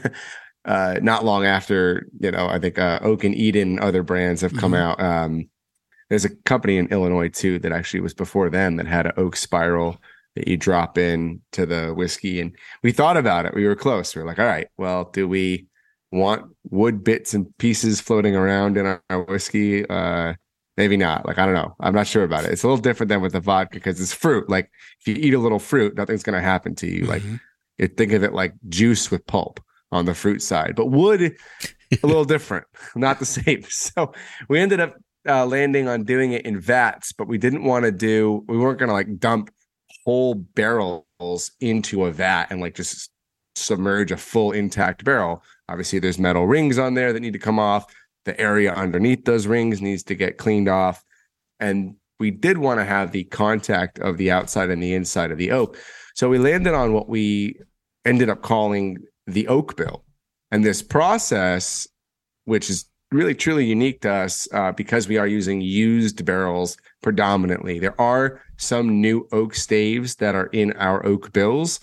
uh, 0.65 0.99
not 1.03 1.25
long 1.25 1.47
after 1.47 2.07
you 2.21 2.31
know 2.31 2.47
i 2.49 2.59
think 2.59 2.79
uh, 2.79 2.99
oak 3.03 3.25
and 3.25 3.35
eden 3.35 3.79
other 3.81 4.03
brands 4.03 4.43
have 4.43 4.55
come 4.55 4.73
mm-hmm. 4.73 5.01
out 5.01 5.01
um, 5.01 5.49
there's 6.09 6.25
a 6.25 6.35
company 6.45 6.77
in 6.77 6.89
Illinois 6.89 7.29
too 7.29 7.59
that 7.61 7.73
actually 7.73 8.01
was 8.01 8.15
before 8.15 8.51
them 8.51 8.77
that 8.77 8.87
had 8.87 9.07
an 9.07 9.13
oak 9.17 9.37
spiral 9.37 10.01
that 10.35 10.49
you 10.49 10.57
drop 10.57 10.97
in 10.97 11.41
to 11.53 11.67
the 11.67 11.93
whiskey. 11.95 12.41
And 12.41 12.55
we 12.83 12.93
thought 12.93 13.17
about 13.17 13.47
it. 13.47 13.55
We 13.55 13.67
were 13.67 13.75
close. 13.75 14.15
We 14.15 14.23
are 14.23 14.27
like, 14.27 14.39
all 14.39 14.47
right, 14.47 14.69
well, 14.77 15.05
do 15.13 15.29
we 15.29 15.67
want 16.11 16.51
wood 16.71 17.05
bits 17.05 17.35
and 17.35 17.57
pieces 17.59 18.01
floating 18.01 18.37
around 18.37 18.77
in 18.77 18.87
our, 18.87 19.03
our 19.11 19.23
whiskey? 19.25 19.89
Uh, 19.89 20.35
maybe 20.77 20.97
not. 20.97 21.27
Like, 21.27 21.39
I 21.39 21.45
don't 21.45 21.55
know. 21.55 21.75
I'm 21.81 21.95
not 21.95 22.07
sure 22.07 22.25
about 22.25 22.45
it. 22.45 22.53
It's 22.53 22.63
a 22.63 22.69
little 22.69 22.81
different 22.81 23.09
than 23.09 23.21
with 23.21 23.33
the 23.33 23.41
vodka 23.41 23.75
because 23.75 24.01
it's 24.01 24.15
fruit. 24.15 24.49
Like, 24.49 24.71
if 25.01 25.09
you 25.09 25.15
eat 25.15 25.35
a 25.35 25.39
little 25.39 25.59
fruit, 25.59 25.97
nothing's 25.97 26.23
going 26.23 26.39
to 26.39 26.45
happen 26.45 26.75
to 26.77 26.87
you. 26.87 27.03
Mm-hmm. 27.03 27.11
Like, 27.11 27.23
you 27.79 27.89
think 27.89 28.13
of 28.13 28.23
it 28.23 28.33
like 28.33 28.55
juice 28.69 29.11
with 29.11 29.27
pulp 29.27 29.61
on 29.91 30.05
the 30.05 30.15
fruit 30.15 30.43
side, 30.43 30.75
but 30.77 30.87
wood, 30.87 31.23
a 31.23 32.07
little 32.07 32.25
different, 32.25 32.67
not 32.97 33.19
the 33.19 33.27
same. 33.27 33.63
So 33.69 34.13
we 34.49 34.61
ended 34.61 34.81
up 34.81 34.95
uh, 35.27 35.47
landing 35.47 35.89
on 35.89 36.05
doing 36.05 36.33
it 36.33 36.45
in 36.45 36.61
vats, 36.61 37.13
but 37.13 37.29
we 37.29 37.39
didn't 37.39 37.65
want 37.65 37.85
to 37.85 37.93
do, 37.93 38.45
we 38.49 38.59
weren't 38.59 38.79
going 38.79 38.89
to 38.89 38.95
like 38.95 39.19
dump 39.19 39.51
whole 40.05 40.35
barrels 40.35 41.51
into 41.61 42.05
a 42.05 42.13
vat 42.13 42.47
and 42.51 42.61
like 42.61 42.75
just 42.75 43.11
submerge 43.57 44.13
a 44.13 44.17
full 44.17 44.53
intact 44.53 45.05
barrel. 45.05 45.43
Obviously, 45.69 45.99
there's 45.99 46.19
metal 46.19 46.47
rings 46.47 46.79
on 46.79 46.95
there 46.95 47.13
that 47.13 47.21
need 47.21 47.33
to 47.33 47.39
come 47.39 47.59
off. 47.59 47.85
The 48.25 48.39
area 48.41 48.73
underneath 48.73 49.25
those 49.25 49.47
rings 49.47 49.81
needs 49.81 50.03
to 50.05 50.15
get 50.15 50.39
cleaned 50.39 50.69
off. 50.69 51.05
And 51.61 51.97
we 52.21 52.31
did 52.31 52.59
want 52.59 52.81
to 52.81 52.85
have 52.85 53.13
the 53.13 53.25
contact 53.25 53.99
of 53.99 54.17
the 54.17 54.31
outside 54.31 54.71
and 54.71 54.83
the 54.83 54.95
inside 54.95 55.31
of 55.31 55.39
the 55.39 55.51
oak. 55.51 55.77
So 56.15 56.29
we 56.29 56.39
landed 56.39 56.75
on 56.75 56.93
what 56.93 57.09
we 57.09 57.61
ended 58.05 58.29
up 58.29 58.43
calling 58.43 58.99
the 59.27 59.49
oak 59.49 59.77
bill. 59.77 60.05
And 60.51 60.65
this 60.65 60.83
process, 60.83 61.87
which 62.45 62.71
is 62.71 62.87
really 63.11 63.35
truly 63.35 63.65
unique 63.65 64.01
to 64.03 64.11
us 64.11 64.49
uh, 64.53 64.73
because 64.73 65.09
we 65.09 65.17
are 65.17 65.27
using 65.27 65.61
used 65.61 66.25
barrels 66.25 66.77
predominantly. 67.03 67.79
There 67.79 67.99
are 68.01 68.41
some 68.57 69.01
new 69.01 69.27
oak 69.33 69.55
staves 69.55 70.17
that 70.17 70.35
are 70.35 70.49
in 70.49 70.73
our 70.75 71.05
oak 71.07 71.33
bills, 71.33 71.81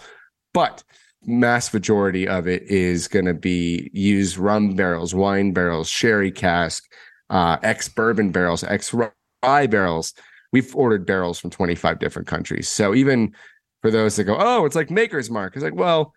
but 0.54 0.84
mass 1.26 1.74
majority 1.74 2.28
of 2.28 2.48
it 2.48 2.64
is 2.64 3.08
going 3.08 3.26
to 3.26 3.34
be 3.34 3.90
used 3.94 4.38
rum 4.38 4.76
barrels, 4.76 5.16
wine 5.16 5.52
barrels, 5.52 5.90
sherry 5.90 6.32
cask, 6.32 6.84
uh, 7.30 7.58
ex 7.64 7.90
bourbon 7.90 8.32
barrels, 8.32 8.64
ex 8.64 8.94
rye 8.94 9.68
barrels. 9.68 10.14
We've 10.52 10.76
ordered 10.76 11.06
barrels 11.06 11.40
from 11.40 11.50
25 11.50 12.00
different 12.00 12.28
countries. 12.28 12.70
So 12.70 12.94
even 12.94 13.34
for 13.82 13.90
those 13.90 14.16
that 14.16 14.26
go, 14.26 14.38
oh, 14.40 14.66
it's 14.66 14.76
like 14.76 14.92
Maker's 14.92 15.30
Mark, 15.30 15.56
it's 15.56 15.64
like, 15.64 15.76
well, 15.76 16.14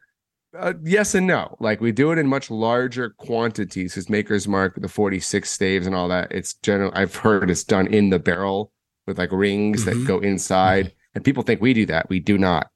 uh, 0.56 0.74
yes 0.82 1.14
and 1.14 1.26
no. 1.26 1.56
Like 1.60 1.80
we 1.80 1.92
do 1.92 2.12
it 2.12 2.18
in 2.18 2.26
much 2.26 2.50
larger 2.50 3.10
quantities 3.10 3.94
because 3.94 4.08
Maker's 4.08 4.48
Mark, 4.48 4.80
the 4.80 4.88
46 4.88 5.48
staves 5.50 5.86
and 5.86 5.94
all 5.94 6.08
that, 6.08 6.32
it's 6.32 6.54
general. 6.54 6.92
I've 6.94 7.16
heard 7.16 7.50
it's 7.50 7.64
done 7.64 7.86
in 7.86 8.10
the 8.10 8.18
barrel 8.18 8.72
with 9.06 9.18
like 9.18 9.32
rings 9.32 9.84
mm-hmm. 9.84 10.00
that 10.00 10.06
go 10.06 10.18
inside. 10.20 10.86
Mm-hmm. 10.86 10.94
And 11.16 11.24
people 11.24 11.42
think 11.42 11.60
we 11.60 11.74
do 11.74 11.86
that. 11.86 12.08
We 12.08 12.20
do 12.20 12.38
not. 12.38 12.68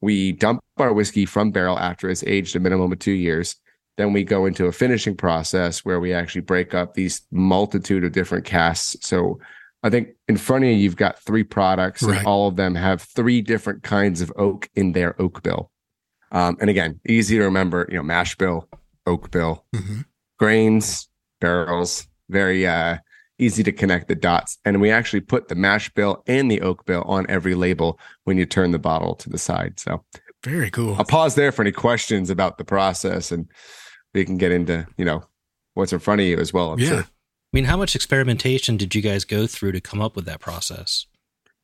We 0.00 0.32
dump 0.32 0.60
our 0.78 0.92
whiskey 0.92 1.26
from 1.26 1.50
barrel 1.50 1.78
after 1.78 2.08
it's 2.08 2.24
aged 2.24 2.56
a 2.56 2.60
minimum 2.60 2.92
of 2.92 2.98
two 2.98 3.12
years. 3.12 3.56
Then 3.96 4.12
we 4.12 4.24
go 4.24 4.46
into 4.46 4.66
a 4.66 4.72
finishing 4.72 5.16
process 5.16 5.84
where 5.84 6.00
we 6.00 6.14
actually 6.14 6.40
break 6.40 6.74
up 6.74 6.94
these 6.94 7.22
multitude 7.30 8.04
of 8.04 8.12
different 8.12 8.46
casks. 8.46 8.96
So 9.02 9.38
I 9.82 9.90
think 9.90 10.10
in 10.26 10.36
front 10.36 10.64
of 10.64 10.70
you, 10.70 10.76
you've 10.76 10.96
got 10.96 11.18
three 11.18 11.44
products, 11.44 12.02
right. 12.02 12.18
and 12.18 12.26
all 12.26 12.48
of 12.48 12.56
them 12.56 12.74
have 12.74 13.02
three 13.02 13.42
different 13.42 13.82
kinds 13.82 14.20
of 14.20 14.32
oak 14.36 14.70
in 14.74 14.92
their 14.92 15.20
oak 15.20 15.42
bill. 15.42 15.70
Um, 16.32 16.56
and 16.60 16.70
again, 16.70 17.00
easy 17.06 17.36
to 17.38 17.44
remember, 17.44 17.86
you 17.90 17.96
know, 17.96 18.02
mash 18.02 18.36
bill, 18.36 18.68
oak 19.06 19.30
bill, 19.30 19.64
mm-hmm. 19.74 20.02
grains, 20.38 21.08
barrels, 21.40 22.06
very 22.28 22.66
uh, 22.66 22.98
easy 23.38 23.62
to 23.64 23.72
connect 23.72 24.08
the 24.08 24.14
dots. 24.14 24.58
And 24.64 24.80
we 24.80 24.90
actually 24.90 25.20
put 25.20 25.48
the 25.48 25.54
mash 25.54 25.90
bill 25.90 26.22
and 26.26 26.50
the 26.50 26.60
oak 26.60 26.84
bill 26.86 27.02
on 27.02 27.26
every 27.28 27.54
label 27.54 27.98
when 28.24 28.36
you 28.36 28.46
turn 28.46 28.70
the 28.70 28.78
bottle 28.78 29.14
to 29.16 29.30
the 29.30 29.38
side. 29.38 29.80
So 29.80 30.04
very 30.44 30.70
cool. 30.70 30.94
I'll 30.96 31.04
pause 31.04 31.34
there 31.34 31.52
for 31.52 31.62
any 31.62 31.72
questions 31.72 32.30
about 32.30 32.58
the 32.58 32.64
process 32.64 33.32
and 33.32 33.48
we 34.14 34.24
can 34.24 34.38
get 34.38 34.52
into, 34.52 34.86
you 34.96 35.04
know, 35.04 35.24
what's 35.74 35.92
in 35.92 35.98
front 35.98 36.20
of 36.20 36.26
you 36.26 36.38
as 36.38 36.52
well. 36.52 36.72
I'm 36.72 36.78
yeah. 36.78 36.88
Sure. 36.88 37.00
I 37.00 37.56
mean, 37.56 37.64
how 37.64 37.76
much 37.76 37.96
experimentation 37.96 38.76
did 38.76 38.94
you 38.94 39.02
guys 39.02 39.24
go 39.24 39.46
through 39.46 39.72
to 39.72 39.80
come 39.80 40.00
up 40.00 40.14
with 40.14 40.24
that 40.26 40.40
process? 40.40 41.06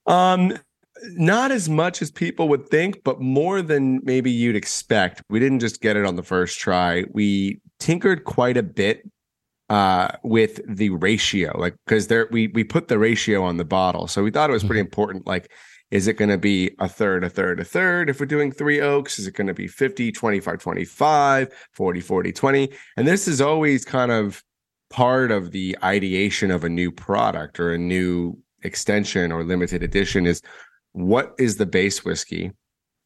Um, 0.07 0.59
not 1.05 1.51
as 1.51 1.69
much 1.69 2.03
as 2.03 2.11
people 2.11 2.49
would 2.49 2.69
think, 2.69 3.03
but 3.05 3.21
more 3.21 3.63
than 3.63 4.01
maybe 4.05 4.31
you'd 4.31 4.57
expect. 4.57 5.23
We 5.29 5.39
didn't 5.39 5.61
just 5.61 5.81
get 5.81 5.97
it 5.97 6.05
on 6.05 6.17
the 6.17 6.23
first 6.23 6.59
try. 6.59 7.05
We 7.11 7.61
tinkered 7.79 8.25
quite 8.25 8.57
a 8.57 8.63
bit 8.63 9.09
uh, 9.69 10.09
with 10.23 10.61
the 10.69 10.91
ratio, 10.91 11.59
like 11.59 11.75
because 11.87 12.07
there 12.07 12.29
we 12.31 12.49
we 12.49 12.65
put 12.65 12.89
the 12.89 12.99
ratio 12.99 13.43
on 13.43 13.57
the 13.57 13.65
bottle, 13.65 14.07
so 14.07 14.23
we 14.23 14.31
thought 14.31 14.51
it 14.51 14.53
was 14.53 14.63
pretty 14.63 14.81
mm-hmm. 14.81 14.87
important. 14.87 15.27
Like, 15.27 15.51
is 15.91 16.07
it 16.07 16.17
going 16.17 16.29
to 16.31 16.39
be 16.39 16.71
a 16.79 16.89
third, 16.89 17.25
a 17.25 17.31
third, 17.31 17.61
a 17.61 17.65
third? 17.65 18.09
If 18.09 18.21
we're 18.21 18.27
doing 18.27 18.53
three 18.53 18.81
oaks, 18.81 19.19
is 19.19 19.27
it 19.27 19.35
going 19.35 19.47
to 19.47 19.55
be 19.55 19.67
50, 19.67 20.13
25, 20.13 20.59
25, 20.59 21.69
40, 21.73 22.01
40, 22.01 22.33
20? 22.33 22.73
And 22.97 23.09
this 23.09 23.29
is 23.29 23.41
always 23.41 23.85
kind 23.85 24.13
of 24.13 24.43
part 24.91 25.33
of 25.33 25.51
the 25.51 25.77
ideation 25.83 26.51
of 26.51 26.65
a 26.65 26.69
new 26.69 26.93
product 26.93 27.59
or 27.59 27.73
a 27.73 27.79
new 27.79 28.39
extension 28.63 29.33
or 29.33 29.45
limited 29.45 29.83
edition 29.83 30.27
is 30.27 30.43
what 30.97 31.35
is 31.39 31.59
the 31.59 31.67
base 31.67 32.07
whiskey? 32.07 32.53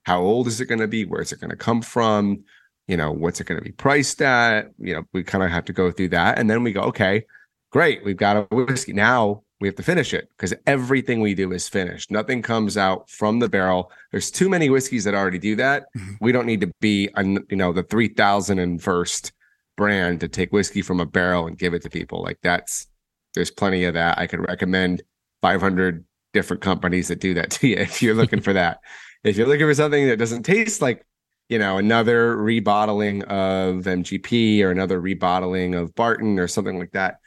How 0.04 0.20
old 0.20 0.46
is 0.46 0.60
it 0.60 0.66
going 0.66 0.78
to 0.78 0.86
be? 0.86 1.04
Where 1.04 1.20
is 1.20 1.32
it 1.32 1.40
going 1.40 1.50
to 1.50 1.56
come 1.56 1.82
from? 1.82 2.44
You 2.86 2.96
know, 2.96 3.10
what's 3.10 3.40
it 3.40 3.48
going 3.48 3.58
to 3.58 3.64
be 3.64 3.72
priced 3.72 4.22
at? 4.22 4.70
You 4.78 4.94
know, 4.94 5.02
we 5.12 5.24
kind 5.24 5.42
of 5.42 5.50
have 5.50 5.64
to 5.64 5.72
go 5.72 5.90
through 5.90 6.10
that. 6.10 6.38
And 6.38 6.48
then 6.48 6.62
we 6.62 6.72
go, 6.72 6.82
okay, 6.82 7.24
great. 7.72 8.04
We've 8.04 8.16
got 8.16 8.36
a 8.36 8.42
whiskey. 8.54 8.92
Now 8.92 9.42
we 9.60 9.66
have 9.66 9.74
to 9.74 9.82
finish 9.82 10.14
it 10.14 10.28
because 10.30 10.54
everything 10.68 11.20
we 11.20 11.34
do 11.34 11.50
is 11.50 11.68
finished. 11.68 12.12
Nothing 12.12 12.42
comes 12.42 12.76
out 12.76 13.10
from 13.10 13.40
the 13.40 13.48
barrel. 13.48 13.90
There's 14.12 14.30
too 14.30 14.48
many 14.48 14.70
whiskeys 14.70 15.02
that 15.02 15.14
already 15.14 15.38
do 15.38 15.56
that. 15.56 15.86
Mm-hmm. 15.98 16.12
We 16.20 16.30
don't 16.30 16.46
need 16.46 16.60
to 16.60 16.70
be, 16.80 17.08
you 17.18 17.56
know, 17.56 17.72
the 17.72 17.82
3000 17.82 18.60
and 18.60 18.80
first 18.80 19.32
brand 19.76 20.20
to 20.20 20.28
take 20.28 20.52
whiskey 20.52 20.82
from 20.82 21.00
a 21.00 21.06
barrel 21.06 21.48
and 21.48 21.58
give 21.58 21.74
it 21.74 21.82
to 21.82 21.90
people. 21.90 22.22
Like 22.22 22.38
that's 22.40 22.86
there's 23.34 23.50
plenty 23.50 23.84
of 23.84 23.94
that. 23.94 24.16
I 24.16 24.28
could 24.28 24.46
recommend 24.46 25.02
500 25.42 26.04
different 26.32 26.62
companies 26.62 27.08
that 27.08 27.20
do 27.20 27.34
that 27.34 27.50
to 27.50 27.68
you 27.68 27.76
if 27.78 28.02
you're 28.02 28.14
looking 28.14 28.40
for 28.40 28.52
that. 28.52 28.80
If 29.24 29.36
you're 29.36 29.48
looking 29.48 29.66
for 29.66 29.74
something 29.74 30.06
that 30.08 30.18
doesn't 30.18 30.44
taste 30.44 30.80
like, 30.80 31.04
you 31.48 31.58
know, 31.58 31.78
another 31.78 32.36
rebottling 32.36 33.22
of 33.24 33.84
MGP 33.84 34.62
or 34.62 34.70
another 34.70 35.00
rebottling 35.00 35.78
of 35.78 35.94
Barton 35.94 36.38
or 36.38 36.48
something 36.48 36.78
like 36.78 36.92
that, 36.92 37.18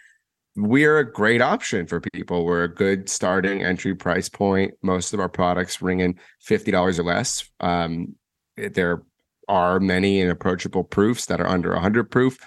we're 0.55 1.00
a 1.00 1.12
great 1.12 1.41
option 1.41 1.88
for 1.88 2.00
people. 2.00 2.45
We're 2.45 2.63
a 2.63 2.74
good 2.74 3.10
starting 3.10 3.63
entry 3.63 3.95
price 3.95 4.29
point. 4.29 4.75
Most 4.81 5.13
of 5.13 5.19
our 5.19 5.29
products 5.29 5.81
ring 5.81 6.00
in 6.00 6.19
$50 6.48 7.00
or 7.00 7.03
less. 7.03 7.50
Um, 7.60 8.15
there 8.55 9.03
are 9.48 9.79
many 9.79 10.22
and 10.22 10.31
approachable 10.31 10.83
proofs 10.83 11.25
that 11.25 11.41
are 11.41 11.48
under 11.48 11.72
100 11.72 12.10
proof. 12.10 12.38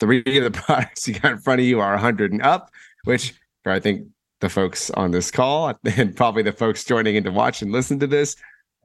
Three 0.00 0.22
of 0.26 0.44
the 0.44 0.50
products 0.62 1.06
you 1.06 1.18
got 1.18 1.32
in 1.32 1.38
front 1.38 1.60
of 1.60 1.66
you 1.66 1.80
are 1.80 1.92
100 1.92 2.32
and 2.32 2.42
up, 2.42 2.70
which 3.04 3.34
I 3.66 3.80
think 3.80 4.08
the 4.42 4.50
folks 4.50 4.90
on 4.90 5.10
this 5.10 5.30
call 5.30 5.72
and 5.96 6.14
probably 6.14 6.42
the 6.42 6.52
folks 6.52 6.84
joining 6.84 7.16
in 7.16 7.24
to 7.24 7.32
watch 7.32 7.62
and 7.62 7.72
listen 7.72 7.98
to 8.00 8.06
this, 8.06 8.36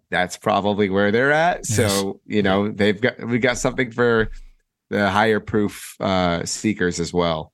that's 0.09 0.37
probably 0.37 0.89
where 0.89 1.11
they're 1.11 1.33
at. 1.33 1.57
Yes. 1.57 1.75
So, 1.75 2.21
you 2.25 2.41
know, 2.41 2.71
they've 2.71 2.99
got, 2.99 3.19
we 3.27 3.39
got 3.39 3.57
something 3.57 3.91
for 3.91 4.31
the 4.89 5.09
higher 5.09 5.41
proof 5.41 5.99
uh, 5.99 6.45
seekers 6.45 7.01
as 7.01 7.11
well 7.11 7.51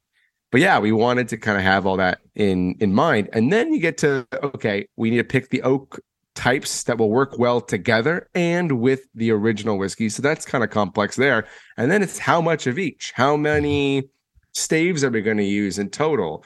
but 0.54 0.62
yeah, 0.62 0.78
we 0.78 0.92
wanted 0.92 1.28
to 1.30 1.38
kind 1.38 1.58
of 1.58 1.64
have 1.64 1.88
all 1.88 1.98
that 1.98 2.20
in 2.36 2.76
in 2.80 2.94
mind. 2.94 3.28
And 3.34 3.52
then 3.52 3.74
you 3.74 3.80
get 3.80 3.98
to 3.98 4.28
okay, 4.44 4.88
we 4.96 5.10
need 5.10 5.18
to 5.18 5.24
pick 5.24 5.50
the 5.50 5.64
oak 5.64 6.00
types 6.36 6.84
that 6.84 7.00
will 7.00 7.10
work 7.10 7.40
well 7.40 7.60
together 7.60 8.30
and 8.36 8.80
with 8.80 9.02
the 9.16 9.32
original 9.32 9.80
whiskey. 9.80 10.10
So 10.10 10.22
that's 10.22 10.46
kind 10.46 10.64
of 10.64 10.70
complex 10.70 11.16
there. 11.16 11.48
And 11.76 11.90
then 11.90 12.04
it's 12.04 12.20
how 12.20 12.40
much 12.40 12.68
of 12.68 12.78
each? 12.78 13.14
How 13.16 13.36
many 13.36 14.04
staves 14.52 15.04
are 15.04 15.10
we 15.10 15.24
going 15.24 15.38
to 15.38 15.44
use 15.44 15.80
in 15.80 15.90
total? 15.90 16.46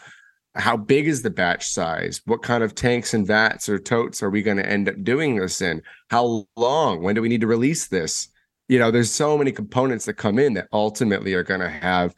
How 0.57 0.75
big 0.75 1.07
is 1.07 1.21
the 1.21 1.29
batch 1.29 1.69
size? 1.69 2.21
What 2.25 2.41
kind 2.41 2.63
of 2.63 2.75
tanks 2.75 3.13
and 3.13 3.25
vats 3.25 3.69
or 3.69 3.79
totes 3.79 4.21
are 4.23 4.29
we 4.29 4.41
going 4.41 4.57
to 4.57 4.69
end 4.69 4.89
up 4.89 5.03
doing 5.03 5.35
this 5.35 5.61
in? 5.61 5.81
How 6.09 6.47
long? 6.55 7.03
When 7.03 7.15
do 7.15 7.21
we 7.21 7.29
need 7.29 7.41
to 7.41 7.47
release 7.47 7.87
this? 7.87 8.29
You 8.67 8.79
know, 8.79 8.91
there's 8.91 9.11
so 9.11 9.37
many 9.37 9.51
components 9.51 10.05
that 10.05 10.15
come 10.15 10.39
in 10.39 10.55
that 10.55 10.67
ultimately 10.73 11.33
are 11.33 11.43
going 11.43 11.61
to 11.61 11.69
have 11.69 12.13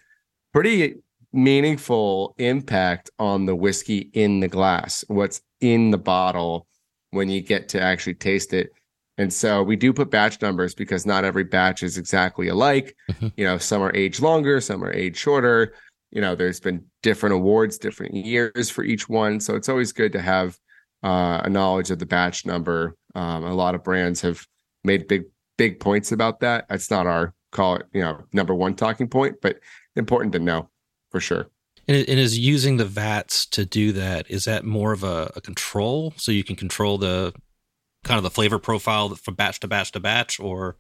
pretty 0.53 0.95
meaningful 1.31 2.33
impact 2.37 3.09
on 3.19 3.45
the 3.45 3.55
whiskey 3.55 4.09
in 4.13 4.39
the 4.39 4.47
glass, 4.47 5.03
what's 5.07 5.41
in 5.61 5.91
the 5.91 5.97
bottle 5.97 6.65
when 7.11 7.29
you 7.29 7.41
get 7.41 7.69
to 7.69 7.81
actually 7.81 8.15
taste 8.15 8.53
it. 8.53 8.71
And 9.17 9.33
so 9.33 9.61
we 9.61 9.75
do 9.75 9.91
put 9.91 10.09
batch 10.09 10.41
numbers 10.41 10.73
because 10.73 11.05
not 11.05 11.25
every 11.25 11.43
batch 11.43 11.83
is 11.83 11.97
exactly 11.97 12.47
alike. 12.47 12.95
Mm-hmm. 13.11 13.27
You 13.35 13.45
know, 13.45 13.57
some 13.57 13.81
are 13.81 13.95
aged 13.95 14.21
longer, 14.21 14.61
some 14.61 14.83
are 14.83 14.93
aged 14.93 15.17
shorter. 15.17 15.73
You 16.11 16.21
know, 16.21 16.35
there's 16.35 16.59
been 16.59 16.85
different 17.03 17.35
awards, 17.35 17.77
different 17.77 18.15
years 18.15 18.69
for 18.69 18.83
each 18.83 19.07
one. 19.07 19.39
So 19.39 19.55
it's 19.55 19.69
always 19.69 19.91
good 19.91 20.11
to 20.13 20.21
have 20.21 20.57
uh, 21.03 21.41
a 21.43 21.49
knowledge 21.49 21.91
of 21.91 21.99
the 21.99 22.05
batch 22.05 22.45
number. 22.45 22.95
Um, 23.15 23.43
a 23.43 23.53
lot 23.53 23.75
of 23.75 23.83
brands 23.83 24.21
have 24.21 24.45
made 24.83 25.07
big, 25.07 25.23
big 25.57 25.79
points 25.79 26.11
about 26.11 26.39
that. 26.41 26.65
That's 26.69 26.89
not 26.89 27.07
our 27.07 27.33
call 27.51 27.75
it, 27.75 27.85
you 27.93 28.01
know, 28.01 28.23
number 28.33 28.53
one 28.53 28.75
talking 28.75 29.07
point, 29.07 29.37
but 29.41 29.59
important 29.95 30.33
to 30.33 30.39
know 30.39 30.69
for 31.09 31.19
sure. 31.19 31.49
And, 31.87 31.97
is 32.07 32.37
using 32.37 32.77
the 32.77 32.85
vats 32.85 33.47
to 33.47 33.65
do 33.65 33.91
that 33.93 34.29
is 34.29 34.45
that 34.45 34.63
more 34.63 34.93
of 34.93 35.03
a, 35.03 35.31
a, 35.35 35.41
control 35.41 36.13
so 36.17 36.31
you 36.31 36.43
can 36.43 36.55
control 36.55 36.99
the 36.99 37.33
kind 38.03 38.17
of 38.17 38.23
the 38.23 38.29
flavor 38.29 38.59
profile 38.59 39.15
from 39.15 39.33
batch 39.33 39.59
to 39.61 39.67
batch 39.67 39.91
to 39.93 39.99
batch, 39.99 40.39
or 40.39 40.77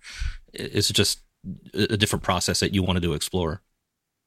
is 0.53 0.91
it 0.91 0.93
just 0.93 1.21
a 1.73 1.97
different 1.97 2.21
process 2.21 2.59
that 2.59 2.75
you 2.75 2.83
wanted 2.83 3.01
to 3.03 3.13
explore? 3.13 3.63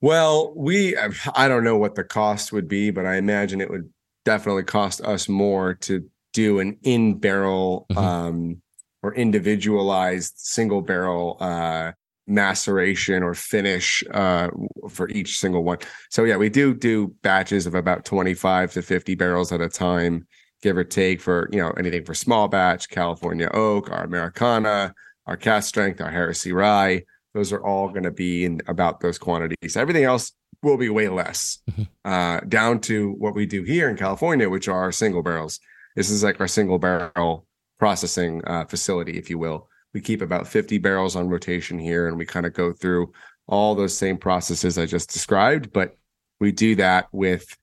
Well, 0.03 0.53
we 0.57 0.97
I 1.37 1.47
don't 1.47 1.63
know 1.63 1.79
what 1.79 1.95
the 1.95 2.05
cost 2.05 2.53
would 2.53 2.67
be, 2.67 2.91
but 2.91 3.07
I 3.07 3.17
imagine 3.17 3.61
it 3.61 3.71
would 3.71 3.89
definitely 4.25 4.65
cost 4.65 5.01
us 5.01 5.29
more 5.29 5.75
to 5.75 6.05
do 6.33 6.59
an 6.59 6.77
in 6.83 7.19
barrel 7.19 7.87
mm-hmm. 7.91 8.05
um, 8.05 8.63
or 9.03 9.15
individualized 9.15 10.35
single 10.37 10.83
barrel 10.83 11.37
uh, 11.41 11.93
maceration 12.27 13.23
or 13.23 13.35
finish 13.35 14.03
uh, 14.13 14.49
for 14.91 15.09
each 15.09 15.39
single 15.39 15.63
one. 15.63 15.79
So 16.11 16.25
yeah, 16.25 16.37
we 16.37 16.49
do 16.49 16.75
do 16.75 17.15
batches 17.23 17.67
of 17.67 17.77
about 17.77 18.05
25 18.05 18.73
to 18.73 18.83
50 18.83 19.15
barrels 19.15 19.53
at 19.53 19.61
a 19.61 19.69
time, 19.69 20.27
give 20.63 20.77
or 20.77 20.85
take 20.85 21.21
for, 21.21 21.49
you 21.53 21.61
know, 21.61 21.71
anything 21.79 22.05
for 22.05 22.15
small 22.15 22.49
batch, 22.49 22.89
California 22.89 23.49
oak, 23.55 23.89
our 23.93 24.03
Americana, 24.03 24.95
our 25.27 25.37
cask 25.37 25.69
strength, 25.69 26.01
our 26.01 26.11
heresy 26.11 26.53
rye. 26.53 27.05
Those 27.35 27.53
are 27.53 27.65
all 27.65 27.89
going 27.89 28.03
to 28.03 28.11
be 28.11 28.45
in 28.45 28.61
about 28.69 29.01
those 29.01 29.19
quantities. 29.19 29.77
Everything 29.77 30.05
else 30.05 30.33
will 30.63 30.77
be 30.77 30.89
way 30.89 31.09
less, 31.09 31.59
mm-hmm. 31.71 31.83
uh, 32.05 32.41
down 32.49 32.81
to 32.81 33.13
what 33.13 33.35
we 33.35 33.47
do 33.47 33.63
here 33.63 33.89
in 33.89 33.97
California, 33.97 34.49
which 34.49 34.69
are 34.69 34.93
single 34.93 35.23
barrels. 35.23 35.59
This 35.97 36.11
is 36.11 36.23
like 36.23 36.41
our 36.41 36.49
single 36.49 36.79
barrel 36.79 37.47
processing 37.79 38.43
uh, 38.47 38.65
facility, 38.67 39.19
if 39.19 39.29
you 39.29 39.39
will 39.39 39.69
we 39.95 40.01
keep 40.01 40.23
about 40.23 40.49
50 40.49 40.79
barrels 40.79 41.17
on 41.17 41.29
rotation 41.29 41.79
here 41.79 42.09
and 42.09 42.17
we 42.17 42.25
kind 42.25 42.47
of 42.47 42.53
go 42.53 42.73
through 42.73 43.13
all 43.47 43.75
those 43.75 43.97
same 43.97 44.17
processes 44.17 44.79
I 44.79 44.87
just 44.87 45.13
described, 45.13 45.73
but 45.73 45.97
we 46.41 46.53
do 46.53 46.77
that 46.77 47.09
with 47.13 47.57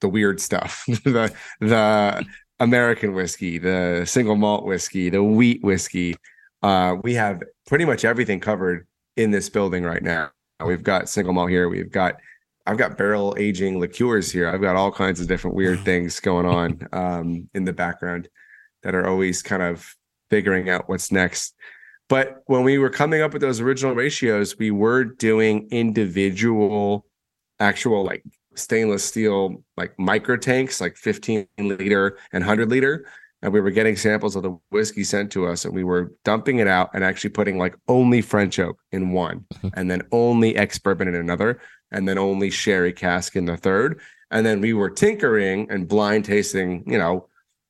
the 0.00 0.08
weird 0.08 0.40
stuff, 0.40 0.84
the 0.86 1.32
the 1.60 2.26
American 2.58 3.14
whiskey, 3.14 3.58
the 3.58 4.04
single 4.06 4.36
malt 4.36 4.64
whiskey, 4.64 5.10
the 5.10 5.22
wheat 5.22 5.62
whiskey. 5.62 6.16
Uh, 6.62 6.96
we 7.02 7.14
have 7.14 7.42
pretty 7.66 7.84
much 7.84 8.04
everything 8.04 8.40
covered 8.40 8.86
in 9.16 9.30
this 9.30 9.48
building 9.48 9.84
right 9.84 10.02
now. 10.02 10.30
We've 10.64 10.82
got 10.82 11.08
single 11.08 11.34
malt 11.34 11.50
here. 11.50 11.68
We've 11.68 11.90
got 11.90 12.16
I've 12.66 12.78
got 12.78 12.98
barrel 12.98 13.34
aging 13.38 13.78
liqueurs 13.78 14.32
here. 14.32 14.48
I've 14.48 14.60
got 14.60 14.74
all 14.74 14.90
kinds 14.90 15.20
of 15.20 15.28
different 15.28 15.56
weird 15.56 15.80
things 15.84 16.18
going 16.18 16.46
on 16.46 16.88
um, 16.92 17.48
in 17.54 17.64
the 17.64 17.72
background 17.72 18.28
that 18.82 18.94
are 18.94 19.06
always 19.06 19.42
kind 19.42 19.62
of 19.62 19.94
figuring 20.30 20.68
out 20.68 20.88
what's 20.88 21.12
next. 21.12 21.54
But 22.08 22.42
when 22.46 22.62
we 22.62 22.78
were 22.78 22.90
coming 22.90 23.22
up 23.22 23.32
with 23.32 23.42
those 23.42 23.60
original 23.60 23.94
ratios, 23.94 24.58
we 24.58 24.70
were 24.70 25.04
doing 25.04 25.68
individual, 25.70 27.06
actual 27.60 28.04
like 28.04 28.22
stainless 28.54 29.04
steel, 29.04 29.62
like 29.76 29.96
micro 29.98 30.36
tanks, 30.36 30.80
like 30.80 30.96
15 30.96 31.46
liter 31.58 32.18
and 32.32 32.42
100 32.42 32.68
liter. 32.70 33.06
And 33.42 33.52
we 33.52 33.60
were 33.60 33.70
getting 33.70 33.96
samples 33.96 34.34
of 34.34 34.42
the 34.42 34.58
whiskey 34.70 35.04
sent 35.04 35.30
to 35.32 35.46
us, 35.46 35.64
and 35.64 35.74
we 35.74 35.84
were 35.84 36.12
dumping 36.24 36.58
it 36.58 36.66
out 36.66 36.90
and 36.94 37.04
actually 37.04 37.30
putting 37.30 37.58
like 37.58 37.76
only 37.86 38.22
French 38.22 38.58
oak 38.58 38.78
in 38.92 39.12
one, 39.12 39.44
mm-hmm. 39.54 39.68
and 39.74 39.90
then 39.90 40.02
only 40.10 40.56
ex 40.56 40.78
bourbon 40.78 41.08
in 41.08 41.14
another, 41.14 41.60
and 41.90 42.08
then 42.08 42.18
only 42.18 42.50
sherry 42.50 42.92
cask 42.92 43.36
in 43.36 43.44
the 43.44 43.56
third. 43.56 44.00
And 44.30 44.44
then 44.44 44.60
we 44.60 44.72
were 44.72 44.90
tinkering 44.90 45.70
and 45.70 45.86
blind 45.86 46.24
tasting, 46.24 46.82
you 46.86 46.98
know, 46.98 47.28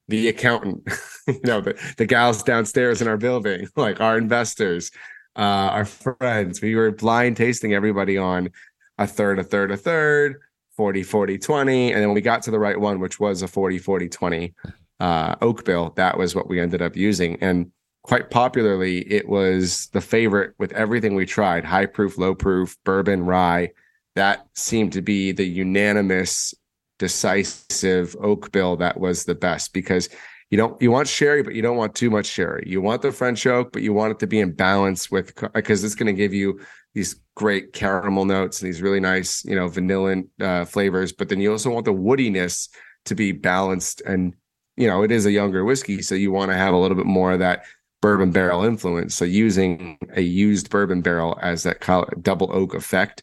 the 0.09 0.29
accountant, 0.29 0.89
you 1.27 1.41
know, 1.45 1.61
the, 1.61 1.79
the 1.97 2.07
gals 2.07 2.43
downstairs 2.43 3.03
in 3.03 3.09
our 3.09 3.17
building, 3.17 3.69
like 3.77 4.01
our 4.01 4.17
investors, 4.17 4.91
uh, 5.37 5.41
our 5.41 5.85
friends. 5.85 6.63
We 6.63 6.77
were 6.77 6.93
blind 6.93 7.37
tasting 7.37 7.75
everybody 7.75 8.17
on 8.17 8.51
a 8.99 9.07
third, 9.07 9.39
a 9.39 9.45
third, 9.45 9.71
a 9.71 9.77
third, 9.77 10.41
40, 10.77 11.03
40, 11.03 11.39
20. 11.39 11.93
And 11.93 12.01
then 12.01 12.09
when 12.09 12.15
we 12.15 12.21
got 12.21 12.43
to 12.43 12.51
the 12.51 12.59
right 12.59 12.79
one, 12.79 13.01
which 13.01 13.21
was 13.21 13.43
a 13.43 13.49
40, 13.49 13.79
40, 13.79 14.09
20 14.09 14.55
uh, 15.01 15.37
oak 15.43 15.65
bill, 15.65 15.93
that 15.97 16.19
was 16.19 16.35
what 16.35 16.49
we 16.49 16.61
ended 16.61 16.83
up 16.83 16.97
using. 16.97 17.37
And 17.43 17.71
quite 18.03 18.31
popularly, 18.31 19.01
it 19.13 19.29
was 19.29 19.89
the 19.89 20.01
favorite 20.01 20.55
with 20.59 20.73
everything 20.73 21.15
we 21.15 21.27
tried 21.27 21.65
high 21.65 21.87
proof, 21.87 22.19
low 22.19 22.35
proof, 22.35 22.77
bourbon, 22.85 23.25
rye. 23.25 23.71
That 24.15 24.47
seemed 24.55 24.93
to 24.95 25.03
be 25.03 25.33
the 25.33 25.45
unanimous 25.45 26.55
decisive 26.99 28.17
oak 28.21 28.51
bill 28.53 28.77
that 28.77 28.99
was 28.99 29.25
the 29.25 29.35
best 29.35 29.73
because 29.73 30.09
you 30.51 30.57
don't 30.57 30.81
you 30.81 30.91
want 30.91 31.09
sherry 31.09 31.43
but 31.43 31.55
you 31.55 31.61
don't 31.61 31.77
want 31.77 31.95
too 31.95 32.11
much 32.11 32.27
sherry 32.27 32.63
you 32.67 32.81
want 32.81 33.03
the 33.03 33.13
french 33.13 33.47
oak 33.47 33.71
but 33.73 33.83
you 33.83 33.93
want 33.93 34.13
it 34.13 34.19
to 34.19 34.27
be 34.27 34.41
in 34.41 34.53
balance 34.53 35.11
with 35.11 35.35
because 35.53 35.85
it's 35.85 35.95
going 35.95 36.07
to 36.07 36.13
give 36.13 36.33
you 36.33 36.59
these 36.95 37.21
great 37.35 37.73
caramel 37.75 38.25
notes 38.25 38.63
and 38.63 38.69
these 38.69 38.81
really 38.81 39.01
nice 39.01 39.45
you 39.45 39.55
know 39.55 39.69
vanilla 39.69 40.23
uh, 40.41 40.65
flavors 40.65 41.13
but 41.13 41.29
then 41.29 41.41
you 41.41 41.53
also 41.53 41.71
want 41.71 41.85
the 41.85 41.93
woodiness 41.93 42.69
to 43.05 43.15
be 43.15 43.33
balanced 43.33 44.01
and 44.07 44.35
you 44.77 44.87
know 44.87 45.03
it 45.03 45.11
is 45.11 45.27
a 45.27 45.33
younger 45.33 45.65
whiskey 45.65 46.03
so 46.03 46.15
you 46.15 46.31
want 46.31 46.51
to 46.51 46.57
have 46.57 46.75
a 46.75 46.79
little 46.79 46.97
bit 46.97 47.07
more 47.07 47.33
of 47.33 47.39
that 47.39 47.65
bourbon 48.03 48.31
barrel 48.31 48.63
influence 48.63 49.15
so 49.15 49.25
using 49.25 49.99
a 50.15 50.21
used 50.21 50.71
bourbon 50.71 51.01
barrel 51.01 51.39
as 51.43 51.63
that 51.63 51.81
double 52.23 52.51
oak 52.53 52.75
effect 52.75 53.23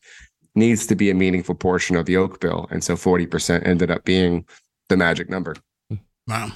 needs 0.56 0.86
to 0.88 0.96
be 0.96 1.10
a 1.10 1.14
meaningful 1.14 1.56
portion 1.56 1.96
of 1.96 2.06
the 2.06 2.18
oak 2.18 2.40
bill. 2.40 2.68
And 2.70 2.84
so 2.84 2.96
40% 2.96 3.66
ended 3.66 3.90
up 3.90 4.04
being 4.04 4.46
the 4.90 4.98
magic 4.98 5.30
number. 5.30 5.56
Wow. 6.28 6.52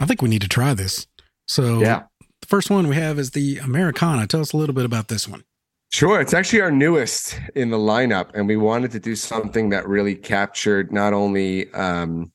I 0.00 0.06
think 0.06 0.22
we 0.22 0.28
need 0.28 0.42
to 0.42 0.48
try 0.48 0.74
this. 0.74 1.06
So, 1.46 1.80
yeah. 1.80 2.04
The 2.40 2.46
first 2.48 2.70
one 2.70 2.88
we 2.88 2.96
have 2.96 3.20
is 3.20 3.30
the 3.30 3.58
Americana. 3.58 4.26
Tell 4.26 4.40
us 4.40 4.52
a 4.52 4.56
little 4.56 4.74
bit 4.74 4.84
about 4.84 5.08
this 5.08 5.28
one. 5.28 5.44
Sure. 5.92 6.20
It's 6.20 6.34
actually 6.34 6.60
our 6.60 6.72
newest 6.72 7.38
in 7.54 7.70
the 7.70 7.76
lineup. 7.76 8.30
And 8.34 8.48
we 8.48 8.56
wanted 8.56 8.90
to 8.92 9.00
do 9.00 9.14
something 9.14 9.68
that 9.70 9.86
really 9.86 10.16
captured 10.16 10.92
not 10.92 11.12
only 11.12 11.72
um, 11.72 12.31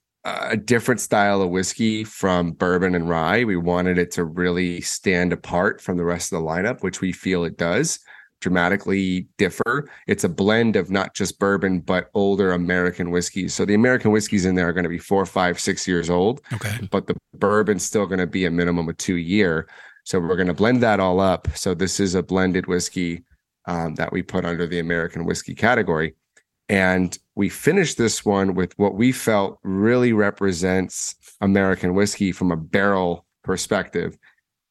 a 0.50 0.58
different 0.58 1.00
style 1.02 1.42
of 1.42 1.50
whiskey 1.50 2.04
from 2.04 2.52
bourbon 2.52 2.96
and 2.96 3.08
rye, 3.10 3.44
we 3.44 3.56
wanted 3.58 3.98
it 3.98 4.12
to 4.12 4.24
really 4.26 4.82
stand 4.82 5.34
apart 5.34 5.82
from 5.82 5.98
the 5.98 6.04
rest 6.04 6.32
of 6.32 6.40
the 6.40 6.46
lineup, 6.46 6.84
which 6.84 7.02
we 7.02 7.12
feel 7.12 7.44
it 7.44 7.58
does. 7.58 8.00
dramatically 8.42 9.28
differ. 9.38 9.90
It's 10.08 10.24
a 10.24 10.30
blend 10.30 10.76
of 10.76 10.90
not 10.92 11.16
just 11.16 11.40
bourbon, 11.40 11.80
but 11.80 12.10
older 12.14 12.52
American 12.52 13.12
whiskeys. 13.12 13.54
So 13.54 13.66
the 13.66 13.74
American 13.74 14.12
whiskeys 14.12 14.46
in 14.46 14.56
there 14.56 14.68
are 14.68 14.74
going 14.74 14.84
to 14.84 14.90
be 14.90 15.00
four, 15.00 15.26
five, 15.26 15.60
six 15.60 15.88
years 15.88 16.10
old. 16.10 16.42
Okay. 16.54 16.88
But 16.92 17.08
the 17.08 17.16
bourbon's 17.34 17.84
still 17.84 18.06
going 18.06 18.20
to 18.20 18.28
be 18.28 18.46
a 18.46 18.52
minimum 18.52 18.90
of 18.90 18.98
two 18.98 19.16
year. 19.16 19.68
So 20.04 20.20
we're 20.20 20.36
going 20.36 20.48
to 20.48 20.54
blend 20.54 20.84
that 20.84 21.00
all 21.00 21.20
up. 21.20 21.48
So 21.56 21.74
this 21.74 22.00
is 22.00 22.16
a 22.16 22.24
blended 22.24 22.68
whiskey 22.68 23.24
um, 23.66 23.96
that 23.96 24.14
we 24.14 24.22
put 24.22 24.46
under 24.46 24.68
the 24.68 24.80
American 24.80 25.26
whiskey 25.26 25.56
category. 25.56 26.16
And 26.70 27.18
we 27.36 27.50
finished 27.50 27.98
this 27.98 28.26
one 28.26 28.54
with 28.54 28.78
what 28.78 28.96
we 28.96 29.12
felt 29.12 29.60
really 29.64 30.12
represents 30.12 31.16
American 31.40 31.94
whiskey 31.94 32.32
from 32.32 32.52
a 32.52 32.58
barrel 32.58 33.26
perspective. 33.44 34.18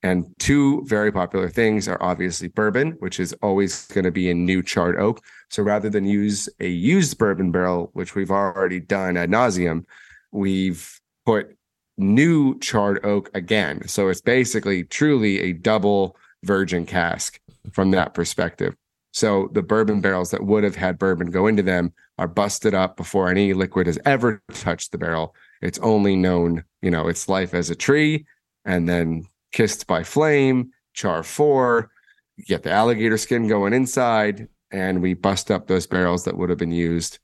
And 0.03 0.27
two 0.39 0.85
very 0.85 1.11
popular 1.11 1.49
things 1.49 1.89
are 1.89 2.01
obviously 2.03 2.49
bourbon, 2.49 2.93
which 3.01 3.19
is 3.19 3.33
always 3.43 3.87
going 3.87 4.05
to 4.05 4.11
be 4.11 4.29
in 4.29 4.45
new 4.45 4.63
charred 4.63 5.01
oak. 5.01 5.21
So 5.51 5.63
rather 5.63 5.89
than 5.89 6.05
use 6.05 6.49
a 6.61 6.69
used 6.69 7.17
bourbon 7.19 7.51
barrel, 7.51 7.91
which 7.95 8.15
we've 8.15 8.31
already 8.31 8.79
done 8.79 9.17
ad 9.17 9.31
nauseum, 9.31 9.85
we've 10.33 11.01
put 11.25 11.57
new 11.97 12.59
charred 12.61 13.05
oak 13.05 13.31
again. 13.35 13.89
So 13.89 14.09
it's 14.09 14.21
basically 14.21 14.85
truly 14.85 15.41
a 15.41 15.53
double 15.55 16.17
virgin 16.45 16.85
cask 16.85 17.41
from 17.73 17.91
that 17.93 18.13
perspective. 18.13 18.77
So 19.17 19.49
the 19.53 19.63
bourbon 19.63 20.03
barrels 20.03 20.31
that 20.33 20.45
would 20.45 20.63
have 20.63 20.77
had 20.77 20.99
bourbon 20.99 21.31
go 21.31 21.47
into 21.47 21.63
them 21.63 21.95
are 22.19 22.29
busted 22.29 22.75
up 22.75 22.99
before 22.99 23.31
any 23.31 23.55
liquid 23.55 23.87
has 23.87 23.99
ever 24.05 24.43
touched 24.53 24.93
the 24.93 24.99
barrel. 24.99 25.35
It's 25.63 25.79
only 25.79 26.17
known, 26.17 26.65
you 26.83 26.91
know, 26.91 27.09
its 27.09 27.27
life 27.27 27.55
as 27.55 27.71
a 27.71 27.75
tree 27.75 28.27
and 28.67 28.87
then 28.87 29.25
kissed 29.53 29.87
by 29.87 30.03
flame, 30.03 30.71
char 30.93 31.23
four, 31.23 31.91
you 32.37 32.45
get 32.45 32.63
the 32.63 32.71
alligator 32.71 33.17
skin 33.17 33.49
going 33.49 33.73
inside, 33.73 34.49
and 34.71 35.01
we 35.01 35.15
bust 35.15 35.51
up 35.51 35.67
those 35.67 35.87
barrels 35.87 36.25
that 36.25 36.37
would 36.37 36.51
have 36.51 36.59
been 36.59 36.71
used 36.71 37.19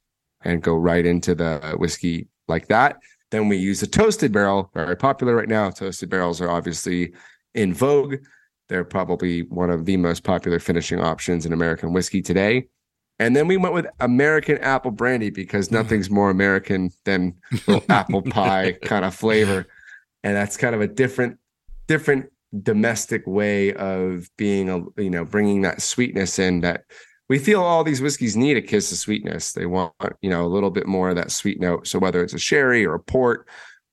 and 0.44 0.62
go 0.62 0.74
right 0.74 1.04
into 1.04 1.34
the 1.34 1.76
whiskey 1.78 2.26
like 2.48 2.68
that. 2.68 2.96
Then 3.30 3.48
we 3.48 3.58
use 3.58 3.82
a 3.82 3.86
toasted 3.86 4.32
barrel, 4.32 4.70
very 4.72 4.96
popular 4.96 5.36
right 5.36 5.46
now. 5.46 5.68
Toasted 5.68 6.08
barrels 6.08 6.40
are 6.40 6.48
obviously 6.48 7.12
in 7.54 7.74
vogue. 7.74 8.16
They're 8.72 8.84
probably 8.84 9.42
one 9.42 9.68
of 9.68 9.84
the 9.84 9.98
most 9.98 10.24
popular 10.24 10.58
finishing 10.58 10.98
options 10.98 11.44
in 11.44 11.52
American 11.52 11.92
whiskey 11.92 12.22
today. 12.22 12.68
And 13.18 13.36
then 13.36 13.46
we 13.46 13.58
went 13.58 13.74
with 13.74 13.84
American 14.00 14.56
apple 14.56 14.92
brandy 14.92 15.28
because 15.28 15.70
nothing's 15.70 16.08
more 16.08 16.30
American 16.30 16.90
than 17.04 17.34
apple 17.90 18.22
pie 18.22 18.78
kind 18.82 19.04
of 19.04 19.14
flavor. 19.14 19.66
And 20.24 20.34
that's 20.34 20.56
kind 20.56 20.74
of 20.74 20.80
a 20.80 20.86
different, 20.86 21.38
different 21.86 22.32
domestic 22.62 23.26
way 23.26 23.74
of 23.74 24.30
being 24.38 24.70
a, 24.70 24.78
you 24.98 25.10
know, 25.10 25.26
bringing 25.26 25.60
that 25.62 25.82
sweetness 25.82 26.38
in 26.38 26.62
that 26.62 26.84
we 27.28 27.38
feel 27.38 27.60
all 27.60 27.84
these 27.84 28.00
whiskeys 28.00 28.38
need 28.38 28.56
a 28.56 28.62
kiss 28.62 28.90
of 28.90 28.96
sweetness. 28.96 29.52
They 29.52 29.66
want, 29.66 29.92
you 30.22 30.30
know, 30.30 30.46
a 30.46 30.48
little 30.48 30.70
bit 30.70 30.86
more 30.86 31.10
of 31.10 31.16
that 31.16 31.30
sweet 31.30 31.60
note. 31.60 31.86
So 31.86 31.98
whether 31.98 32.22
it's 32.22 32.32
a 32.32 32.38
sherry 32.38 32.86
or 32.86 32.94
a 32.94 33.00
port 33.00 33.46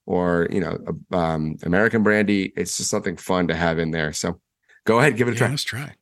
or, 0.06 0.48
you 0.50 0.60
know, 0.60 0.78
a, 1.12 1.16
um, 1.18 1.56
American 1.64 2.02
brandy, 2.02 2.54
it's 2.56 2.78
just 2.78 2.88
something 2.88 3.18
fun 3.18 3.46
to 3.48 3.54
have 3.54 3.78
in 3.78 3.90
there. 3.90 4.14
So 4.14 4.40
go 4.86 4.98
ahead, 4.98 5.16
give 5.16 5.28
it 5.28 5.32
a 5.32 5.34
Yeah, 5.34 5.38
try. 5.38 5.50
let's 5.50 5.62
try. 5.64 5.94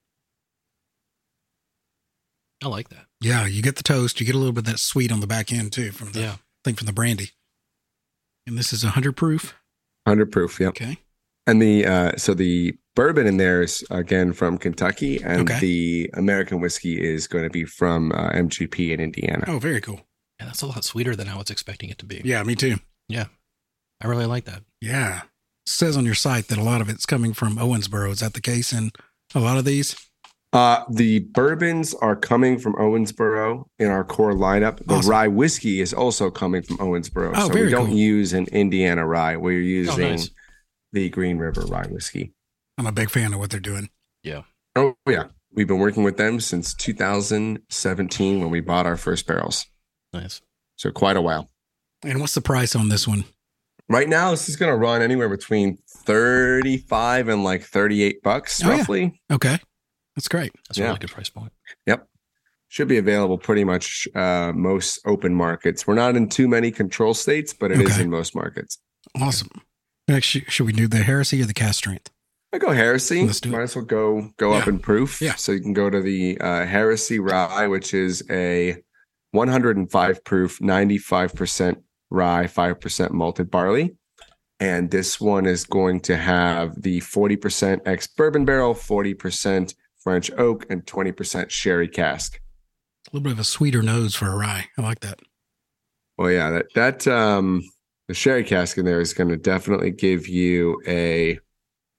I 2.63 2.69
like 2.69 2.89
that. 2.89 3.07
Yeah, 3.21 3.47
you 3.47 3.63
get 3.63 3.77
the 3.77 3.83
toast. 3.83 4.19
You 4.21 4.27
get 4.27 4.35
a 4.35 4.39
little 4.39 4.53
bit 4.53 4.61
of 4.67 4.73
that 4.73 4.79
sweet 4.79 5.13
on 5.13 5.21
the 5.21 5.27
back 5.27 5.53
end 5.53 5.73
too 5.73 5.93
from 5.93 6.13
the 6.13 6.21
Yeah. 6.21 6.33
I 6.33 6.39
think 6.65 6.79
from 6.79 6.87
the 6.87 6.93
brandy. 6.93 7.31
And 8.47 8.59
this 8.59 8.73
is 8.73 8.83
a 8.83 8.89
hundred 8.91 9.17
proof. 9.17 9.55
100 10.05 10.33
proof. 10.33 10.59
yeah. 10.59 10.69
Okay. 10.69 10.99
And 11.47 11.63
the 11.63 11.87
uh 11.87 12.17
so 12.17 12.35
the 12.35 12.77
bourbon 12.97 13.27
in 13.27 13.37
there 13.37 13.63
is 13.63 13.85
again 13.91 14.33
from 14.33 14.59
Kentucky, 14.59 15.23
and 15.23 15.43
Okay. 15.49 15.61
the 15.61 16.11
American 16.15 16.61
whiskey 16.61 17.01
is 17.01 17.27
going 17.29 17.45
to 17.45 17.51
be 17.51 17.65
from 17.65 18.11
uh, 18.13 18.31
MGP 18.33 18.91
in 18.93 19.01
Indiana. 19.01 19.45
Oh, 19.47 19.59
very 19.59 19.81
cool. 19.81 20.01
Yeah, 20.41 20.47
that's 20.47 20.63
a 20.63 20.67
lot 20.67 20.85
sweeter 20.85 21.15
than 21.17 21.29
I 21.29 21.37
was 21.37 21.49
expecting 21.51 21.91
it 21.91 21.99
to 21.99 22.07
be. 22.07 22.21
Yeah, 22.25 22.43
me 22.43 22.55
too. 22.55 22.77
Yeah, 23.09 23.27
I 24.03 24.09
really 24.09 24.27
like 24.27 24.45
that. 24.47 24.63
Yeah. 24.81 25.23
It 25.69 25.73
says 25.73 25.99
on 25.99 26.07
your 26.07 26.15
site 26.15 26.49
that 26.49 26.57
a 26.57 26.63
lot 26.63 26.81
of 26.81 26.89
it's 26.89 27.05
coming 27.05 27.35
from 27.35 27.57
Owensboro. 27.59 28.11
Is 28.11 28.21
that 28.21 28.33
the 28.33 28.41
case 28.41 28.73
in 28.73 28.91
a 29.35 29.41
lot 29.41 29.59
of 29.59 29.67
these? 29.67 29.95
Uh 30.55 30.83
the 30.91 31.19
bourbons 31.19 31.93
are 32.01 32.17
coming 32.17 32.59
from 32.59 32.73
Owensboro 32.77 33.67
in 33.79 33.89
our 33.89 34.03
core 34.03 34.33
lineup. 34.33 34.79
The 34.87 34.95
Awesome. 34.95 35.11
rye 35.11 35.29
whiskey 35.29 35.83
is 35.83 35.93
also 35.93 36.31
coming 36.31 36.63
from 36.63 36.79
Owensboro. 36.79 37.33
Oh, 37.37 37.49
so 37.49 37.53
very 37.53 37.67
we 37.67 37.71
don't 37.71 37.89
cool. 37.89 37.97
use 37.97 38.33
an 38.33 38.47
Indiana 38.47 39.07
rye. 39.07 39.37
We're 39.37 39.59
Oh, 39.61 39.63
using 39.63 40.11
nice. 40.13 40.31
the 40.93 41.11
Green 41.11 41.37
River 41.37 41.61
rye 41.67 41.87
whiskey. 41.87 42.33
I'm 42.79 42.87
a 42.87 42.93
big 42.93 43.11
fan 43.11 43.35
of 43.35 43.39
what 43.39 43.51
they're 43.51 43.61
doing. 43.61 43.91
Yeah. 44.23 44.45
Oh 44.75 44.95
yeah. 45.07 45.25
We've 45.53 45.69
been 45.69 45.81
working 45.81 46.03
with 46.03 46.17
them 46.17 46.41
since 46.41 46.73
2017 46.73 48.41
when 48.41 48.49
we 48.51 48.61
bought 48.61 48.87
our 48.87 48.97
first 48.97 49.27
barrels. 49.27 49.67
Nice. 50.15 50.41
So 50.77 50.91
quite 50.93 51.19
a 51.19 51.23
while. 51.23 51.51
And 52.03 52.21
what's 52.21 52.35
the 52.35 52.41
price 52.41 52.75
on 52.75 52.89
this 52.89 53.07
one? 53.07 53.25
Right 53.89 54.09
now, 54.09 54.31
this 54.33 54.49
is 54.49 54.57
going 54.57 54.71
to 54.71 54.77
run 54.77 55.01
anywhere 55.03 55.29
between 55.29 55.79
35 55.89 57.29
and 57.29 57.45
like 57.45 57.63
38 57.63 58.23
bucks, 58.23 58.63
Oh, 58.63 58.69
yeah. 58.69 58.77
roughly. 58.79 59.21
Okay. 59.33 59.59
That's 60.17 60.29
great. 60.29 60.53
That's 60.69 60.79
a 60.79 60.83
really 60.85 60.99
good 60.99 61.11
price 61.11 61.31
point. 61.31 61.53
Yep. 61.87 62.07
Should 62.69 62.89
be 62.89 62.99
available 62.99 63.39
pretty 63.39 63.65
much 63.65 64.07
uh, 64.15 64.53
most 64.55 65.01
open 65.07 65.35
markets. 65.35 65.87
We're 65.87 65.95
not 65.95 66.17
in 66.17 66.29
too 66.29 66.49
many 66.49 66.71
control 66.71 67.15
states, 67.15 67.55
but 67.55 67.71
it 67.73 67.81
is 67.81 67.93
Okay. 67.95 68.03
in 68.03 68.11
most 68.11 68.35
markets. 68.35 68.79
Awesome. 69.19 69.49
Next, 70.07 70.27
should 70.27 70.67
we 70.67 70.73
do 70.73 70.87
the 70.87 70.99
heresy 70.99 71.41
or 71.43 71.47
the 71.47 71.55
cask 71.55 71.77
strength? 71.79 72.11
I 72.53 72.59
go 72.59 72.73
Heresy. 72.73 73.25
Let's 73.27 73.41
do 73.41 73.51
it. 73.51 73.53
Might 73.53 73.63
as 73.63 73.77
well 73.77 73.85
go 73.85 74.31
go 74.39 74.55
up 74.55 74.67
in 74.67 74.79
proof. 74.79 75.21
Yeah. 75.21 75.35
So 75.35 75.53
you 75.53 75.61
can 75.61 75.75
go 75.75 75.91
to 75.91 76.01
the 76.01 76.39
uh, 76.41 76.65
Heresy 76.65 77.19
Rye, 77.19 77.67
which 77.69 77.93
is 77.93 78.23
a 78.31 78.77
105 79.33 80.25
proof, 80.25 80.59
95% 80.59 81.83
rye, 82.11 82.45
5% 82.45 83.11
malted 83.11 83.51
barley. 83.51 83.97
And 84.61 84.91
this 84.91 85.21
one 85.21 85.47
is 85.47 85.65
going 85.65 86.01
to 86.01 86.17
have 86.17 86.83
the 86.83 87.01
40% 87.01 87.81
ex 87.87 88.07
bourbon 88.09 88.45
barrel, 88.45 88.75
40% 88.75 89.75
French 90.01 90.31
oak, 90.33 90.67
and 90.69 90.85
20% 90.85 91.51
sherry 91.51 91.89
cask. 91.89 92.41
A 93.07 93.11
little 93.13 93.25
bit 93.25 93.33
of 93.33 93.39
a 93.39 93.45
sweeter 93.45 93.83
nose 93.83 94.15
for 94.15 94.27
a 94.27 94.37
rye. 94.37 94.67
I 94.77 94.83
like 94.83 95.01
that. 95.01 95.21
Well, 96.17 96.31
yeah, 96.33 96.51
that 96.51 96.67
that 96.75 97.07
um 97.07 97.63
the 98.09 98.15
sherry 98.15 98.43
cask 98.43 98.77
in 98.77 98.85
there 98.85 99.01
is 99.01 99.15
going 99.15 99.29
to 99.29 99.37
definitely 99.37 99.93
give 99.93 100.27
you 100.27 100.83
a 100.87 101.39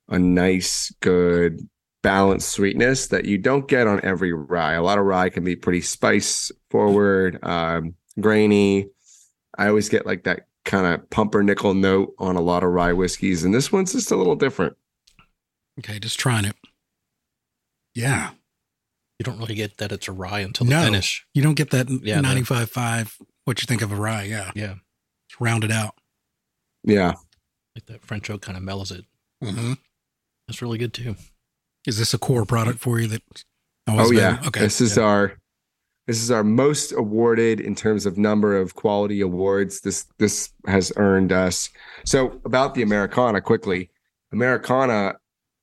a 0.09 0.19
nice, 0.19 0.93
good, 1.01 1.61
balanced 2.01 2.49
sweetness 2.49 3.07
that 3.07 3.25
you 3.25 3.37
don't 3.37 3.67
get 3.67 3.87
on 3.87 4.03
every 4.03 4.33
rye. 4.33 4.73
A 4.73 4.81
lot 4.81 4.97
of 4.97 5.05
rye 5.05 5.29
can 5.29 5.43
be 5.43 5.55
pretty 5.55 5.81
spice 5.81 6.51
forward, 6.71 7.39
um, 7.43 7.93
grainy. 8.19 8.87
I 9.59 9.67
always 9.67 9.89
get 9.89 10.05
like 10.05 10.23
that 10.23 10.47
kind 10.65 10.85
of 10.87 11.07
pumpernickel 11.09 11.73
note 11.73 12.13
on 12.17 12.35
a 12.35 12.41
lot 12.41 12.63
of 12.63 12.71
rye 12.71 12.93
whiskeys, 12.93 13.43
and 13.43 13.53
this 13.53 13.71
one's 13.71 13.91
just 13.91 14.09
a 14.11 14.15
little 14.15 14.35
different. 14.35 14.75
Okay, 15.79 15.99
just 15.99 16.17
trying 16.19 16.45
it. 16.45 16.55
Yeah. 17.93 18.31
You 19.19 19.23
don't 19.23 19.37
really 19.37 19.55
get 19.55 19.77
that 19.77 19.91
it's 19.91 20.07
a 20.07 20.11
rye 20.11 20.39
until 20.39 20.65
the 20.65 20.71
No. 20.71 20.83
finish. 20.83 21.25
You 21.33 21.41
don't 21.43 21.55
get 21.55 21.71
that 21.71 21.89
Yeah, 21.89 22.17
the- 22.21 22.21
95.5, 22.27 23.17
what 23.45 23.61
you 23.61 23.65
think 23.65 23.81
of 23.81 23.91
a 23.91 23.95
rye. 23.95 24.23
Yeah. 24.23 24.51
Yeah. 24.55 24.75
It's 25.27 25.39
rounded 25.41 25.71
out. 25.71 25.95
Yeah, 26.83 27.15
Like 27.75 27.85
that 27.87 28.05
French 28.05 28.29
oak 28.29 28.41
kind 28.41 28.57
of 28.57 28.63
mellows 28.63 28.91
it. 28.91 29.03
Mm-hmm. 29.43 29.73
That's 30.47 30.61
really 30.61 30.77
good 30.77 30.93
too. 30.93 31.17
Is 31.85 31.97
this 31.97 32.13
a 32.13 32.17
core 32.17 32.45
product 32.45 32.79
for 32.79 32.99
you 32.99 33.07
that? 33.07 33.43
Oh 33.87 34.11
yeah. 34.11 34.41
Okay. 34.47 34.61
This 34.61 34.79
is 34.79 34.97
our 34.97 35.37
this 36.09 36.23
is 36.23 36.31
our 36.31 36.43
most 36.43 36.91
awarded 36.91 37.61
in 37.61 37.75
terms 37.75 38.07
of 38.07 38.17
number 38.17 38.57
of 38.57 38.73
quality 38.73 39.21
awards. 39.21 39.81
This 39.81 40.07
this 40.17 40.49
has 40.65 40.91
earned 40.95 41.31
us. 41.31 41.69
So 42.03 42.41
about 42.45 42.73
the 42.73 42.81
Americana 42.81 43.41
quickly. 43.41 43.91
Americana 44.31 45.17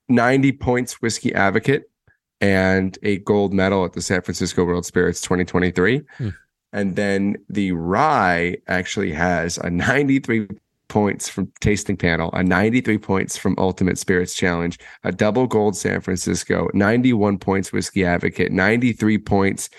90 0.08 0.52
points 0.52 1.02
whiskey 1.02 1.34
advocate 1.34 1.90
and 2.40 2.96
a 3.02 3.18
gold 3.18 3.52
medal 3.52 3.84
at 3.84 3.94
the 3.94 4.00
San 4.00 4.22
Francisco 4.22 4.62
World 4.64 4.86
Spirits 4.86 5.20
2023. 5.20 6.02
Hmm. 6.16 6.28
And 6.72 6.94
then 6.94 7.38
the 7.48 7.72
rye 7.72 8.58
actually 8.68 9.10
has 9.10 9.58
a 9.58 9.68
93 9.68 10.46
points 10.86 11.28
from 11.28 11.50
tasting 11.60 11.96
panel, 11.96 12.30
a 12.34 12.44
93 12.44 12.98
points 12.98 13.36
from 13.36 13.56
Ultimate 13.58 13.98
Spirits 13.98 14.34
Challenge, 14.34 14.78
a 15.02 15.10
double 15.10 15.48
gold 15.48 15.76
San 15.76 16.00
Francisco, 16.00 16.68
91 16.72 17.38
points 17.38 17.72
whiskey 17.72 18.04
advocate, 18.04 18.52
93 18.52 19.18
points 19.18 19.70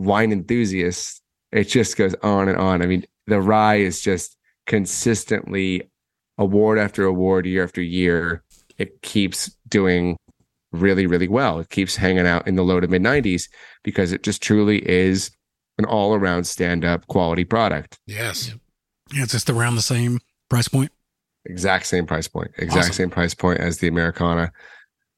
wine 0.00 0.32
enthusiast. 0.32 1.22
It 1.52 1.64
just 1.64 1.96
goes 1.96 2.14
on 2.22 2.48
and 2.48 2.58
on. 2.58 2.82
I 2.82 2.86
mean, 2.86 3.04
the 3.26 3.40
rye 3.40 3.76
is 3.76 4.00
just 4.00 4.36
consistently 4.66 5.90
award 6.38 6.78
after 6.78 7.04
award, 7.04 7.46
year 7.46 7.64
after 7.64 7.82
year. 7.82 8.42
It 8.78 9.02
keeps 9.02 9.54
doing 9.68 10.16
really, 10.72 11.06
really 11.06 11.28
well. 11.28 11.58
It 11.58 11.70
keeps 11.70 11.96
hanging 11.96 12.26
out 12.26 12.46
in 12.46 12.54
the 12.56 12.62
low 12.62 12.80
to 12.80 12.88
mid 12.88 13.02
90s 13.02 13.48
because 13.82 14.12
it 14.12 14.22
just 14.22 14.42
truly 14.42 14.78
is 14.88 15.30
an 15.78 15.84
all 15.84 16.14
around 16.14 16.44
stand 16.44 16.84
up 16.84 17.06
quality 17.08 17.44
product. 17.44 17.98
Yes. 18.06 18.54
Yeah, 19.12 19.24
it's 19.24 19.32
just 19.32 19.50
around 19.50 19.74
the 19.74 19.82
same 19.82 20.20
price 20.48 20.68
point. 20.68 20.92
exact 21.46 21.86
same 21.86 22.06
price 22.06 22.28
point 22.28 22.50
exact 22.58 22.84
Awesome. 22.84 22.92
same 22.92 23.10
price 23.10 23.34
point 23.34 23.58
as 23.60 23.78
the 23.78 23.88
americana 23.88 24.52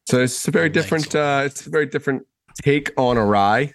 so 0.09 0.21
it's 0.23 0.47
a 0.47 0.51
very 0.53 0.69
different 0.69 1.13
uh 1.17 1.43
it's 1.45 1.67
a 1.67 1.71
very 1.71 1.87
different 1.87 2.23
take 2.63 2.93
on 2.97 3.17
a 3.17 3.25
rye. 3.25 3.73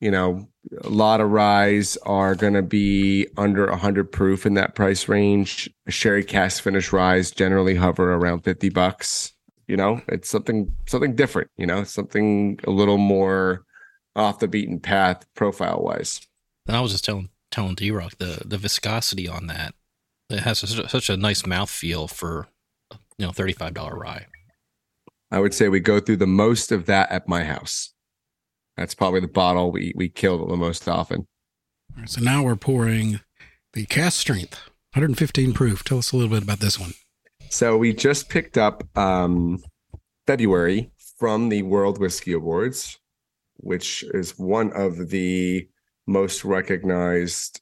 You 0.00 0.12
know, 0.12 0.48
a 0.82 0.88
lot 0.88 1.20
of 1.20 1.30
ryes 1.30 1.96
are 2.04 2.34
going 2.34 2.54
to 2.54 2.62
be 2.62 3.26
under 3.36 3.66
100 3.68 4.12
proof 4.12 4.46
in 4.46 4.54
that 4.54 4.74
price 4.74 5.08
range. 5.08 5.68
Sherry 5.88 6.22
cask 6.22 6.62
finish 6.62 6.92
ryes 6.92 7.30
generally 7.32 7.74
hover 7.74 8.12
around 8.12 8.42
50 8.42 8.68
bucks. 8.70 9.32
You 9.66 9.76
know, 9.76 10.00
it's 10.08 10.28
something 10.28 10.72
something 10.86 11.14
different. 11.14 11.50
You 11.56 11.66
know, 11.66 11.84
something 11.84 12.60
a 12.64 12.70
little 12.70 12.96
more 12.96 13.64
off 14.16 14.38
the 14.38 14.48
beaten 14.48 14.80
path 14.80 15.26
profile 15.34 15.80
wise. 15.82 16.20
And 16.66 16.76
I 16.76 16.80
was 16.80 16.92
just 16.92 17.04
telling 17.04 17.30
telling 17.50 17.74
D 17.74 17.90
Rock 17.90 18.16
the 18.18 18.42
the 18.44 18.58
viscosity 18.58 19.28
on 19.28 19.46
that. 19.46 19.74
It 20.30 20.40
has 20.40 20.58
such 20.58 20.78
a, 20.78 20.88
such 20.88 21.10
a 21.10 21.16
nice 21.16 21.46
mouth 21.46 21.70
feel 21.70 22.08
for 22.08 22.48
you 23.18 23.26
know 23.26 23.32
thirty 23.32 23.52
five 23.52 23.74
dollar 23.74 23.98
rye. 23.98 24.26
I 25.30 25.40
would 25.40 25.54
say 25.54 25.68
we 25.68 25.80
go 25.80 26.00
through 26.00 26.16
the 26.16 26.26
most 26.26 26.72
of 26.72 26.86
that 26.86 27.10
at 27.10 27.28
my 27.28 27.44
house. 27.44 27.92
That's 28.78 28.94
probably 28.94 29.20
the 29.20 29.28
bottle 29.28 29.72
we 29.72 29.92
we 29.96 30.08
kill 30.08 30.46
the 30.46 30.56
most 30.56 30.88
often. 30.88 31.26
so 32.06 32.20
now 32.20 32.44
we're 32.44 32.56
pouring 32.56 33.20
the 33.72 33.86
cask 33.86 34.20
strength, 34.20 34.54
115 34.94 35.52
proof. 35.52 35.82
Tell 35.82 35.98
us 35.98 36.12
a 36.12 36.16
little 36.16 36.30
bit 36.30 36.44
about 36.44 36.60
this 36.60 36.78
one. 36.78 36.92
So 37.50 37.76
we 37.76 37.92
just 37.92 38.28
picked 38.28 38.56
up 38.56 38.84
um, 38.96 39.58
February 40.26 40.92
from 41.18 41.48
the 41.48 41.62
World 41.62 41.98
Whiskey 41.98 42.32
Awards, 42.32 42.98
which 43.56 44.04
is 44.14 44.38
one 44.38 44.72
of 44.72 45.08
the 45.08 45.68
most 46.06 46.44
recognized 46.44 47.60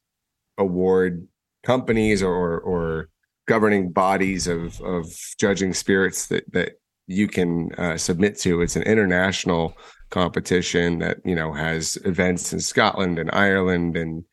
award 0.57 1.27
companies 1.63 2.21
or 2.21 2.59
or 2.59 3.09
governing 3.47 3.91
bodies 3.91 4.45
of 4.45 4.79
of 4.81 5.07
judging 5.39 5.73
spirits 5.73 6.27
that 6.27 6.43
that 6.53 6.73
you 7.07 7.27
can 7.27 7.73
uh, 7.73 7.97
submit 7.97 8.37
to. 8.39 8.61
It's 8.61 8.75
an 8.75 8.83
international 8.83 9.75
competition 10.09 10.99
that 10.99 11.17
you 11.25 11.35
know 11.35 11.53
has 11.53 11.97
events 12.05 12.53
in 12.53 12.59
Scotland 12.59 13.19
and 13.19 13.29
Ireland 13.33 13.97
and 13.97 14.23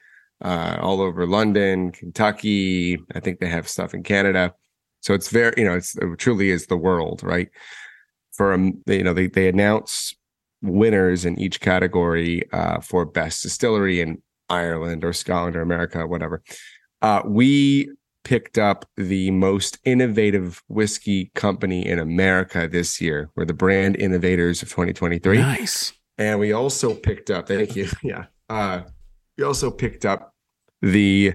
uh, 0.42 0.76
all 0.80 1.00
over 1.00 1.26
London, 1.26 1.92
Kentucky. 1.92 2.98
I 3.14 3.20
think 3.20 3.40
they 3.40 3.48
have 3.48 3.68
stuff 3.68 3.94
in 3.94 4.02
Canada. 4.02 4.54
So 5.00 5.14
it's 5.14 5.28
very 5.28 5.54
you 5.56 5.64
know 5.64 5.74
it's 5.74 5.96
it 5.96 6.18
truly 6.18 6.50
is 6.50 6.66
the 6.66 6.76
world 6.76 7.22
right. 7.22 7.48
For 8.32 8.52
um, 8.52 8.82
you 8.86 9.04
know 9.04 9.14
they 9.14 9.28
they 9.28 9.48
announce 9.48 10.14
winners 10.62 11.24
in 11.24 11.38
each 11.38 11.60
category 11.60 12.50
uh, 12.52 12.80
for 12.80 13.04
best 13.04 13.42
distillery 13.42 14.00
in 14.00 14.22
Ireland 14.48 15.04
or 15.04 15.12
Scotland 15.12 15.56
or 15.56 15.62
America, 15.62 16.06
whatever. 16.06 16.42
Uh, 17.02 17.22
we 17.26 17.90
picked 18.24 18.58
up 18.58 18.86
the 18.96 19.30
most 19.30 19.78
innovative 19.84 20.62
whiskey 20.68 21.30
company 21.34 21.86
in 21.86 21.98
America 21.98 22.68
this 22.70 23.00
year. 23.00 23.30
We're 23.36 23.44
the 23.44 23.54
brand 23.54 23.96
innovators 23.96 24.62
of 24.62 24.68
2023. 24.70 25.38
Nice. 25.38 25.92
And 26.18 26.40
we 26.40 26.52
also 26.52 26.94
picked 26.94 27.30
up, 27.30 27.48
thank 27.48 27.76
you. 27.76 27.88
Yeah. 28.02 28.26
Uh, 28.48 28.82
we 29.38 29.44
also 29.44 29.70
picked 29.70 30.04
up 30.04 30.34
the 30.82 31.34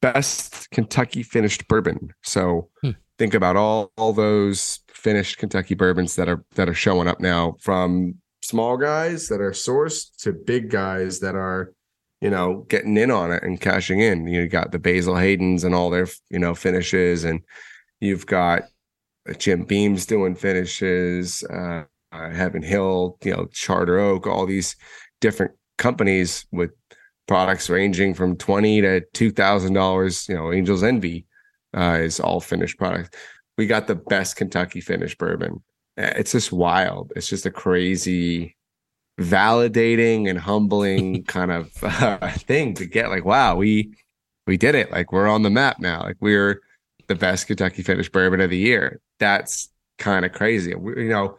best 0.00 0.70
Kentucky 0.70 1.22
finished 1.22 1.68
bourbon. 1.68 2.12
So 2.22 2.70
hmm. 2.82 2.92
think 3.18 3.34
about 3.34 3.56
all, 3.56 3.92
all 3.96 4.12
those 4.12 4.80
finished 4.88 5.38
Kentucky 5.38 5.74
bourbons 5.74 6.16
that 6.16 6.28
are 6.28 6.44
that 6.54 6.68
are 6.68 6.74
showing 6.74 7.06
up 7.06 7.20
now 7.20 7.54
from 7.60 8.16
small 8.42 8.76
guys 8.76 9.28
that 9.28 9.40
are 9.40 9.52
sourced 9.52 10.16
to 10.22 10.32
big 10.32 10.70
guys 10.70 11.20
that 11.20 11.34
are 11.34 11.72
you 12.20 12.30
know, 12.30 12.64
getting 12.68 12.96
in 12.96 13.10
on 13.10 13.30
it 13.32 13.42
and 13.42 13.60
cashing 13.60 14.00
in. 14.00 14.26
You 14.26 14.48
got 14.48 14.72
the 14.72 14.78
Basil 14.78 15.14
Haydens 15.14 15.64
and 15.64 15.74
all 15.74 15.90
their, 15.90 16.08
you 16.30 16.38
know, 16.38 16.54
finishes, 16.54 17.24
and 17.24 17.40
you've 18.00 18.26
got 18.26 18.62
uh, 19.28 19.34
Jim 19.34 19.64
Beam's 19.64 20.06
doing 20.06 20.34
finishes, 20.34 21.44
uh, 21.44 21.84
uh, 22.12 22.30
Heaven 22.30 22.62
Hill, 22.62 23.18
you 23.22 23.32
know, 23.32 23.46
Charter 23.52 23.98
Oak, 23.98 24.26
all 24.26 24.46
these 24.46 24.76
different 25.20 25.52
companies 25.78 26.46
with 26.52 26.70
products 27.28 27.68
ranging 27.68 28.14
from 28.14 28.36
twenty 28.36 28.80
to 28.80 29.02
two 29.12 29.30
thousand 29.30 29.74
dollars. 29.74 30.28
You 30.28 30.36
know, 30.36 30.52
Angel's 30.52 30.82
Envy 30.82 31.26
uh, 31.76 31.98
is 32.00 32.20
all 32.20 32.40
finished 32.40 32.78
product. 32.78 33.16
We 33.58 33.66
got 33.66 33.86
the 33.86 33.94
best 33.94 34.36
Kentucky 34.36 34.80
finished 34.80 35.18
bourbon. 35.18 35.62
It's 35.96 36.32
just 36.32 36.52
wild. 36.52 37.12
It's 37.16 37.28
just 37.28 37.46
a 37.46 37.50
crazy 37.50 38.55
validating 39.20 40.28
and 40.28 40.38
humbling 40.38 41.24
kind 41.28 41.50
of 41.50 41.70
uh, 41.82 42.30
thing 42.32 42.74
to 42.74 42.86
get 42.86 43.08
like 43.08 43.24
wow 43.24 43.56
we 43.56 43.92
we 44.46 44.56
did 44.56 44.74
it. 44.74 44.90
Like 44.90 45.12
we're 45.12 45.28
on 45.28 45.42
the 45.42 45.50
map 45.50 45.80
now. 45.80 46.02
Like 46.02 46.16
we're 46.20 46.60
the 47.08 47.14
best 47.14 47.46
kentucky 47.46 47.82
finished 47.82 48.12
bourbon 48.12 48.40
of 48.40 48.50
the 48.50 48.56
year. 48.56 49.00
That's 49.18 49.68
kind 49.98 50.24
of 50.24 50.32
crazy. 50.32 50.74
We, 50.74 51.04
you 51.04 51.08
know 51.08 51.36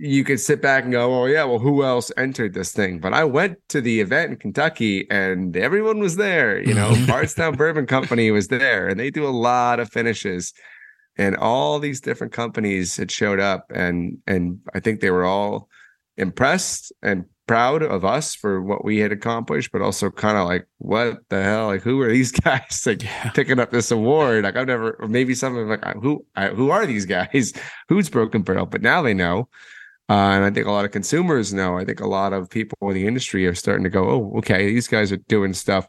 you 0.00 0.24
could 0.24 0.40
sit 0.40 0.60
back 0.60 0.82
and 0.82 0.92
go 0.92 1.22
oh 1.22 1.26
yeah 1.26 1.44
well 1.44 1.60
who 1.60 1.84
else 1.84 2.10
entered 2.16 2.54
this 2.54 2.72
thing? 2.72 2.98
But 2.98 3.12
i 3.12 3.24
went 3.24 3.58
to 3.68 3.80
the 3.80 4.00
event 4.00 4.32
in 4.32 4.36
kentucky 4.38 5.08
and 5.10 5.56
everyone 5.56 6.00
was 6.00 6.16
there 6.16 6.60
you 6.60 6.74
know? 6.74 6.94
Bardstown 7.06 7.56
bourbon 7.56 7.86
company 7.86 8.30
was 8.30 8.48
there 8.48 8.88
and 8.88 8.98
they 8.98 9.10
do 9.10 9.26
a 9.26 9.28
lot 9.30 9.80
of 9.80 9.90
finishes. 9.90 10.52
And 11.16 11.36
all 11.36 11.78
these 11.78 12.00
different 12.00 12.32
companies 12.32 12.96
had 12.96 13.10
showed 13.10 13.40
up 13.40 13.70
and 13.72 14.18
and 14.26 14.60
i 14.74 14.80
think 14.80 15.00
they 15.00 15.10
were 15.10 15.24
all 15.24 15.68
impressed 16.16 16.92
and 17.02 17.24
proud 17.46 17.82
of 17.82 18.04
us 18.04 18.34
for 18.34 18.62
what 18.62 18.84
we 18.84 18.98
had 18.98 19.12
accomplished, 19.12 19.70
but 19.72 19.82
also 19.82 20.10
kind 20.10 20.38
of 20.38 20.46
like, 20.46 20.66
what 20.78 21.18
the 21.28 21.42
hell? 21.42 21.66
Like, 21.66 21.82
who 21.82 22.00
are 22.00 22.10
these 22.10 22.32
guys 22.32 22.82
like 22.86 23.02
yeah. 23.02 23.30
picking 23.30 23.60
up 23.60 23.70
this 23.70 23.90
award? 23.90 24.44
Like, 24.44 24.56
I've 24.56 24.66
never, 24.66 24.96
maybe 25.08 25.34
something 25.34 25.68
like, 25.68 25.84
who, 25.96 26.24
who 26.54 26.70
are 26.70 26.86
these 26.86 27.06
guys? 27.06 27.52
Who's 27.88 28.08
Broken 28.08 28.42
Barrel? 28.42 28.66
But 28.66 28.82
now 28.82 29.02
they 29.02 29.14
know. 29.14 29.48
Uh, 30.08 30.36
and 30.36 30.44
I 30.44 30.50
think 30.50 30.66
a 30.66 30.70
lot 30.70 30.84
of 30.84 30.90
consumers 30.90 31.54
know. 31.54 31.78
I 31.78 31.84
think 31.84 32.00
a 32.00 32.06
lot 32.06 32.32
of 32.32 32.50
people 32.50 32.76
in 32.82 32.94
the 32.94 33.06
industry 33.06 33.46
are 33.46 33.54
starting 33.54 33.84
to 33.84 33.90
go, 33.90 34.08
oh, 34.08 34.38
okay, 34.38 34.66
these 34.66 34.88
guys 34.88 35.10
are 35.10 35.16
doing 35.16 35.54
stuff 35.54 35.88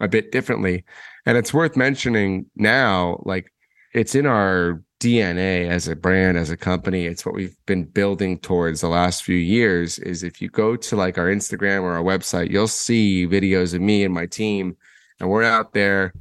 a 0.00 0.08
bit 0.08 0.32
differently. 0.32 0.84
And 1.24 1.38
it's 1.38 1.54
worth 1.54 1.76
mentioning 1.76 2.46
now, 2.56 3.22
like, 3.24 3.52
it's 3.94 4.16
in 4.16 4.26
our 4.26 4.82
DNA 5.04 5.68
as 5.68 5.86
a 5.86 5.94
brand, 5.94 6.38
as 6.38 6.48
a 6.48 6.56
company. 6.56 7.04
It's 7.04 7.26
what 7.26 7.34
we've 7.34 7.56
been 7.66 7.84
building 7.84 8.38
towards 8.38 8.80
the 8.80 8.88
last 8.88 9.22
few 9.22 9.36
years. 9.36 9.98
Is 9.98 10.22
if 10.22 10.40
you 10.40 10.48
go 10.48 10.76
to 10.76 10.96
like 10.96 11.18
our 11.18 11.26
Instagram 11.26 11.82
or 11.82 11.92
our 11.92 12.02
website, 12.02 12.50
you'll 12.50 12.68
see 12.68 13.26
videos 13.26 13.74
of 13.74 13.82
me 13.82 14.02
and 14.02 14.14
my 14.14 14.24
team, 14.24 14.76
and 15.20 15.28
we're 15.28 15.42
out 15.42 15.74
there, 15.74 16.14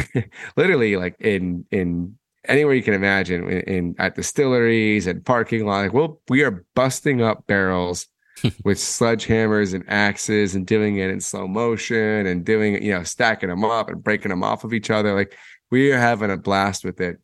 literally 0.56 0.96
like 0.96 1.14
in 1.20 1.64
in 1.70 2.18
anywhere 2.46 2.74
you 2.74 2.82
can 2.82 2.94
imagine, 2.94 3.48
in, 3.48 3.60
in 3.60 3.94
at 3.98 4.16
distilleries 4.16 5.06
and 5.06 5.24
parking 5.24 5.64
lot. 5.64 5.82
Like, 5.82 5.92
well, 5.92 6.20
we 6.28 6.42
are 6.42 6.64
busting 6.74 7.22
up 7.22 7.46
barrels 7.46 8.08
with 8.64 8.78
sledgehammers 8.78 9.74
and 9.74 9.84
axes 9.88 10.56
and 10.56 10.66
doing 10.66 10.96
it 10.96 11.10
in 11.10 11.20
slow 11.20 11.46
motion 11.46 12.26
and 12.26 12.44
doing 12.44 12.74
it, 12.74 12.82
you 12.82 12.92
know, 12.92 13.04
stacking 13.04 13.48
them 13.48 13.64
up 13.64 13.88
and 13.88 14.02
breaking 14.02 14.30
them 14.30 14.42
off 14.42 14.64
of 14.64 14.72
each 14.72 14.90
other. 14.90 15.14
Like 15.14 15.36
we 15.70 15.92
are 15.92 15.98
having 15.98 16.32
a 16.32 16.36
blast 16.36 16.84
with 16.84 17.00
it. 17.00 17.18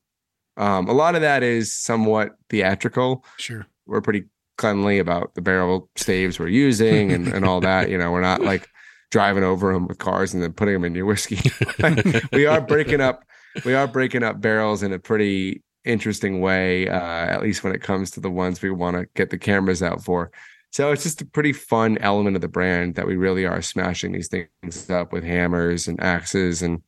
Um, 0.60 0.88
a 0.88 0.92
lot 0.92 1.14
of 1.14 1.22
that 1.22 1.42
is 1.42 1.72
somewhat 1.72 2.36
theatrical. 2.50 3.24
Sure. 3.38 3.66
We're 3.86 4.02
pretty 4.02 4.24
cleanly 4.58 4.98
about 4.98 5.34
the 5.34 5.40
barrel 5.40 5.88
staves 5.96 6.38
we're 6.38 6.48
using 6.48 7.12
and, 7.12 7.28
and 7.28 7.46
all 7.46 7.60
that. 7.62 7.88
You 7.88 7.96
know, 7.96 8.12
we're 8.12 8.20
not 8.20 8.42
like 8.42 8.68
driving 9.10 9.42
over 9.42 9.72
them 9.72 9.88
with 9.88 9.96
cars 9.96 10.34
and 10.34 10.42
then 10.42 10.52
putting 10.52 10.74
them 10.74 10.84
in 10.84 10.94
your 10.94 11.06
whiskey. 11.06 11.50
we 12.32 12.44
are 12.44 12.60
breaking 12.60 13.00
up, 13.00 13.24
we 13.64 13.72
are 13.72 13.88
breaking 13.88 14.22
up 14.22 14.42
barrels 14.42 14.82
in 14.82 14.92
a 14.92 14.98
pretty 14.98 15.62
interesting 15.86 16.42
way, 16.42 16.88
uh, 16.88 17.00
at 17.00 17.40
least 17.40 17.64
when 17.64 17.74
it 17.74 17.80
comes 17.80 18.10
to 18.10 18.20
the 18.20 18.30
ones 18.30 18.60
we 18.60 18.70
want 18.70 18.98
to 18.98 19.06
get 19.14 19.30
the 19.30 19.38
cameras 19.38 19.82
out 19.82 20.04
for. 20.04 20.30
So 20.72 20.92
it's 20.92 21.04
just 21.04 21.22
a 21.22 21.26
pretty 21.26 21.54
fun 21.54 21.96
element 21.98 22.36
of 22.36 22.42
the 22.42 22.48
brand 22.48 22.96
that 22.96 23.06
we 23.06 23.16
really 23.16 23.46
are 23.46 23.62
smashing 23.62 24.12
these 24.12 24.28
things 24.28 24.90
up 24.90 25.10
with 25.10 25.24
hammers 25.24 25.88
and 25.88 25.98
axes 26.02 26.60
and 26.60 26.82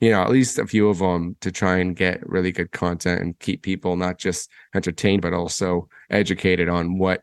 you 0.00 0.10
know, 0.10 0.22
at 0.22 0.30
least 0.30 0.58
a 0.58 0.66
few 0.66 0.88
of 0.88 0.98
them 0.98 1.36
to 1.40 1.50
try 1.50 1.78
and 1.78 1.96
get 1.96 2.26
really 2.28 2.52
good 2.52 2.70
content 2.70 3.20
and 3.20 3.38
keep 3.38 3.62
people 3.62 3.96
not 3.96 4.18
just 4.18 4.48
entertained, 4.74 5.22
but 5.22 5.32
also 5.32 5.88
educated 6.10 6.68
on 6.68 6.98
what 6.98 7.22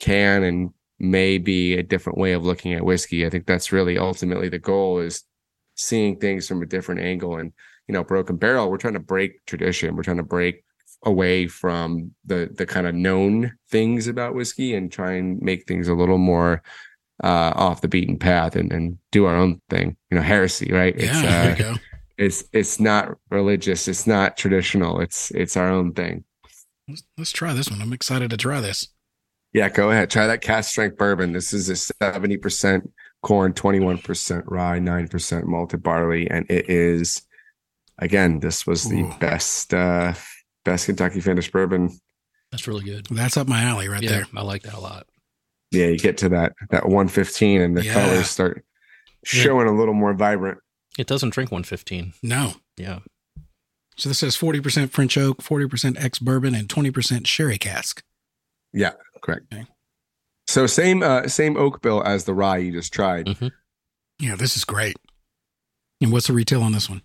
can 0.00 0.42
and 0.42 0.70
may 0.98 1.38
be 1.38 1.74
a 1.74 1.82
different 1.82 2.18
way 2.18 2.32
of 2.32 2.44
looking 2.44 2.74
at 2.74 2.84
whiskey. 2.84 3.24
I 3.24 3.30
think 3.30 3.46
that's 3.46 3.70
really 3.70 3.98
ultimately 3.98 4.48
the 4.48 4.58
goal 4.58 4.98
is 4.98 5.22
seeing 5.76 6.18
things 6.18 6.48
from 6.48 6.60
a 6.60 6.66
different 6.66 7.02
angle. 7.02 7.36
And, 7.36 7.52
you 7.86 7.92
know, 7.92 8.02
Broken 8.02 8.36
Barrel, 8.36 8.68
we're 8.68 8.78
trying 8.78 8.94
to 8.94 9.00
break 9.00 9.44
tradition. 9.46 9.94
We're 9.94 10.02
trying 10.02 10.16
to 10.16 10.24
break 10.24 10.64
away 11.04 11.46
from 11.46 12.12
the 12.24 12.50
the 12.52 12.66
kind 12.66 12.84
of 12.84 12.92
known 12.92 13.56
things 13.70 14.08
about 14.08 14.34
whiskey 14.34 14.74
and 14.74 14.90
try 14.90 15.12
and 15.12 15.40
make 15.40 15.64
things 15.68 15.86
a 15.86 15.94
little 15.94 16.18
more 16.18 16.60
uh 17.22 17.52
off 17.54 17.82
the 17.82 17.86
beaten 17.86 18.18
path 18.18 18.56
and, 18.56 18.72
and 18.72 18.98
do 19.12 19.24
our 19.26 19.36
own 19.36 19.60
thing. 19.70 19.96
You 20.10 20.16
know, 20.16 20.24
heresy, 20.24 20.72
right? 20.72 20.96
Yeah, 20.98 21.04
it's, 21.04 21.18
uh, 21.18 21.22
there 21.22 21.50
you 21.50 21.62
go 21.74 21.80
it's 22.18 22.44
it's 22.52 22.80
not 22.80 23.16
religious 23.30 23.88
it's 23.88 24.06
not 24.06 24.36
traditional 24.36 25.00
it's 25.00 25.30
it's 25.30 25.56
our 25.56 25.70
own 25.70 25.92
thing. 25.94 26.24
Let's, 26.88 27.02
let's 27.16 27.32
try 27.32 27.52
this 27.52 27.70
one. 27.70 27.80
I'm 27.80 27.92
excited 27.92 28.30
to 28.30 28.36
try 28.36 28.60
this. 28.60 28.88
Yeah 29.52 29.68
go 29.68 29.90
ahead. 29.90 30.10
Try 30.10 30.26
that 30.26 30.40
cask 30.42 30.70
strength 30.70 30.98
bourbon. 30.98 31.32
This 31.32 31.52
is 31.52 31.70
a 31.70 31.74
70% 31.74 32.88
corn 33.22 33.52
21% 33.52 34.42
rye 34.46 34.78
9% 34.78 35.44
malted 35.44 35.82
barley 35.82 36.30
and 36.30 36.44
it 36.50 36.68
is 36.68 37.22
again 37.98 38.38
this 38.40 38.66
was 38.66 38.84
the 38.84 39.00
Ooh. 39.00 39.12
best 39.18 39.74
uh 39.74 40.14
best 40.64 40.86
kentucky 40.86 41.20
finished 41.20 41.52
bourbon. 41.52 41.90
That's 42.50 42.66
really 42.66 42.84
good. 42.84 43.06
That's 43.10 43.36
up 43.36 43.46
my 43.48 43.62
alley 43.62 43.88
right 43.88 44.02
yeah, 44.02 44.10
there. 44.10 44.26
I 44.36 44.42
like 44.42 44.62
that 44.62 44.74
a 44.74 44.80
lot. 44.80 45.06
Yeah, 45.70 45.86
you 45.86 45.98
get 45.98 46.16
to 46.18 46.30
that 46.30 46.52
that 46.70 46.84
115 46.84 47.60
and 47.60 47.76
the 47.76 47.84
Yeah. 47.84 47.92
colors 47.94 48.30
start 48.30 48.64
showing 49.24 49.68
a 49.68 49.76
little 49.76 49.94
more 49.94 50.14
vibrant. 50.14 50.58
It 50.98 51.06
doesn't 51.06 51.30
drink 51.30 51.50
115. 51.50 52.12
No. 52.22 52.54
Yeah. 52.76 52.98
So 53.96 54.08
this 54.10 54.18
says 54.18 54.36
40% 54.36 54.90
French 54.90 55.16
oak, 55.16 55.42
40% 55.42 55.96
ex 56.02 56.18
bourbon, 56.18 56.54
and 56.54 56.68
20% 56.68 57.26
sherry 57.26 57.56
cask. 57.58 58.02
Yeah, 58.72 58.92
correct. 59.22 59.46
Okay. 59.52 59.64
So 60.46 60.66
same 60.66 61.02
uh 61.02 61.28
same 61.28 61.56
oak 61.56 61.82
bill 61.82 62.02
as 62.04 62.24
the 62.24 62.34
rye 62.34 62.58
you 62.58 62.72
just 62.72 62.92
tried. 62.92 63.26
Mhm. 63.26 63.50
Yeah, 64.18 64.34
this 64.36 64.56
is 64.56 64.64
great. 64.64 64.96
And 66.00 66.10
what's 66.12 66.26
the 66.26 66.32
retail 66.32 66.62
on 66.62 66.72
this 66.72 66.88
one? 66.88 67.02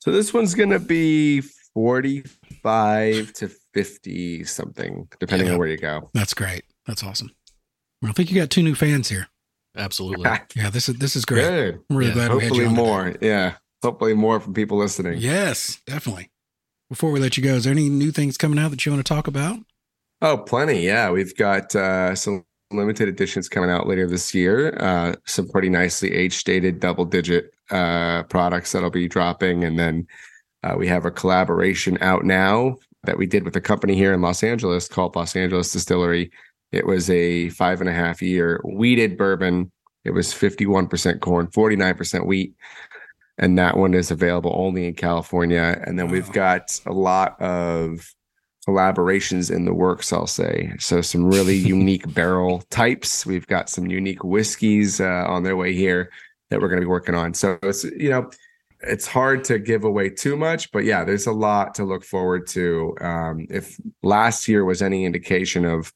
So 0.00 0.10
this 0.12 0.32
one's 0.34 0.54
gonna 0.54 0.78
be 0.78 1.42
45 1.74 3.32
to 3.34 3.48
50 3.74 4.44
something, 4.44 5.08
depending 5.20 5.46
Yeah. 5.48 5.54
on 5.54 5.58
where 5.58 5.68
you 5.68 5.76
go. 5.78 6.10
That's 6.14 6.34
great. 6.34 6.64
That's 6.86 7.02
awesome. 7.02 7.30
Well, 8.00 8.10
I 8.10 8.12
think 8.14 8.30
you 8.30 8.40
got 8.40 8.50
two 8.50 8.62
new 8.62 8.74
fans 8.74 9.08
here. 9.08 9.28
Absolutely. 9.76 10.28
Yeah, 10.56 10.70
this 10.70 10.88
is 10.88 10.96
this 10.96 11.16
is 11.16 11.24
great. 11.24 11.42
Good. 11.42 11.80
I'm 11.90 11.96
really 11.96 12.08
Yeah, 12.10 12.14
glad 12.14 12.34
we 12.34 12.42
had 12.42 12.52
Hopefully 12.52 12.60
you 12.60 12.66
on 12.68 12.74
today. 12.74 12.86
more. 12.86 13.14
Yeah. 13.20 13.54
Hopefully 13.82 14.14
more 14.14 14.38
from 14.40 14.54
people 14.54 14.78
listening. 14.78 15.18
Yes, 15.18 15.80
definitely. 15.86 16.30
Before 16.88 17.10
we 17.10 17.20
let 17.20 17.36
you 17.36 17.42
go, 17.42 17.54
is 17.54 17.64
there 17.64 17.72
any 17.72 17.88
new 17.88 18.10
things 18.12 18.36
coming 18.36 18.58
out 18.58 18.70
that 18.70 18.84
you 18.84 18.92
want 18.92 19.04
to 19.04 19.14
talk 19.14 19.26
about? 19.26 19.58
Oh, 20.20 20.36
plenty. 20.38 20.80
Yeah. 20.84 21.10
We've 21.10 21.34
got 21.36 21.74
uh, 21.74 22.14
some 22.14 22.44
limited 22.70 23.08
editions 23.08 23.48
coming 23.48 23.70
out 23.70 23.86
later 23.88 24.06
this 24.06 24.34
year. 24.34 24.76
Uh, 24.78 25.14
some 25.26 25.48
pretty 25.48 25.68
nicely 25.68 26.12
age 26.12 26.44
dated 26.44 26.78
double 26.80 27.04
digit 27.04 27.52
uh, 27.70 28.22
products 28.24 28.72
that'll 28.72 28.90
be 28.90 29.08
dropping. 29.08 29.64
And 29.64 29.78
then 29.78 30.06
uh, 30.62 30.76
we 30.78 30.86
have 30.86 31.04
a 31.06 31.10
collaboration 31.10 31.98
out 32.02 32.24
now 32.24 32.76
that 33.04 33.18
we 33.18 33.26
did 33.26 33.44
with 33.44 33.56
a 33.56 33.60
company 33.60 33.94
here 33.96 34.12
in 34.12 34.20
Los 34.20 34.44
Angeles 34.44 34.86
called 34.86 35.16
Los 35.16 35.34
Angeles 35.34 35.72
Distillery. 35.72 36.30
It 36.72 36.86
was 36.86 37.10
a 37.10 37.50
five 37.50 37.80
and 37.80 37.88
a 37.88 37.92
half 37.92 38.22
year 38.22 38.60
wheated 38.64 39.16
bourbon. 39.16 39.70
It 40.04 40.10
was 40.10 40.28
51% 40.28 41.20
corn, 41.20 41.46
49% 41.48 42.26
wheat. 42.26 42.54
And 43.38 43.58
that 43.58 43.76
one 43.76 43.94
is 43.94 44.10
available 44.10 44.52
only 44.54 44.86
in 44.86 44.94
California. 44.94 45.82
And 45.86 45.98
then 45.98 46.10
we've 46.10 46.32
got 46.32 46.80
a 46.86 46.92
lot 46.92 47.40
of 47.40 48.12
collaborations 48.66 49.54
in 49.54 49.64
the 49.64 49.74
works, 49.74 50.12
I'll 50.12 50.26
say. 50.26 50.72
So 50.78 51.00
some 51.00 51.24
really 51.24 51.56
unique 51.76 52.12
barrel 52.14 52.62
types. 52.70 53.26
We've 53.26 53.46
got 53.46 53.68
some 53.68 53.86
unique 53.86 54.24
whiskeys 54.24 55.00
uh, 55.00 55.24
on 55.26 55.42
their 55.42 55.56
way 55.56 55.74
here 55.74 56.10
that 56.50 56.60
we're 56.60 56.68
going 56.68 56.80
to 56.80 56.86
be 56.86 56.90
working 56.90 57.14
on. 57.14 57.34
So 57.34 57.58
it's 57.62 57.84
you 57.84 58.10
know, 58.10 58.30
it's 58.82 59.06
hard 59.06 59.44
to 59.44 59.58
give 59.58 59.84
away 59.84 60.10
too 60.10 60.36
much, 60.36 60.70
but 60.72 60.84
yeah, 60.84 61.04
there's 61.04 61.26
a 61.26 61.32
lot 61.32 61.74
to 61.76 61.84
look 61.84 62.04
forward 62.04 62.46
to. 62.48 62.94
Um, 63.00 63.46
if 63.48 63.80
last 64.02 64.48
year 64.48 64.64
was 64.64 64.82
any 64.82 65.04
indication 65.04 65.64
of 65.64 65.92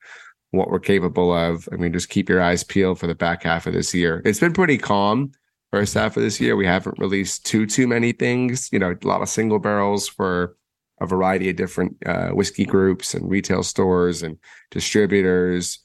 what 0.56 0.70
we're 0.70 0.80
capable 0.80 1.32
of, 1.32 1.68
I 1.72 1.76
mean, 1.76 1.92
just 1.92 2.08
keep 2.08 2.28
your 2.28 2.42
eyes 2.42 2.64
peeled 2.64 2.98
for 2.98 3.06
the 3.06 3.14
back 3.14 3.42
half 3.44 3.66
of 3.66 3.72
this 3.72 3.94
year. 3.94 4.22
It's 4.24 4.40
been 4.40 4.52
pretty 4.52 4.78
calm 4.78 5.32
first 5.70 5.94
half 5.94 6.16
of 6.16 6.22
this 6.22 6.40
year. 6.40 6.56
We 6.56 6.66
haven't 6.66 6.98
released 6.98 7.46
too 7.46 7.66
too 7.66 7.86
many 7.86 8.12
things. 8.12 8.68
You 8.72 8.78
know, 8.78 8.94
a 9.00 9.06
lot 9.06 9.22
of 9.22 9.28
single 9.28 9.58
barrels 9.58 10.08
for 10.08 10.56
a 11.00 11.06
variety 11.06 11.50
of 11.50 11.56
different 11.56 11.96
uh, 12.06 12.30
whiskey 12.30 12.64
groups 12.64 13.14
and 13.14 13.28
retail 13.28 13.62
stores 13.62 14.22
and 14.22 14.38
distributors. 14.70 15.78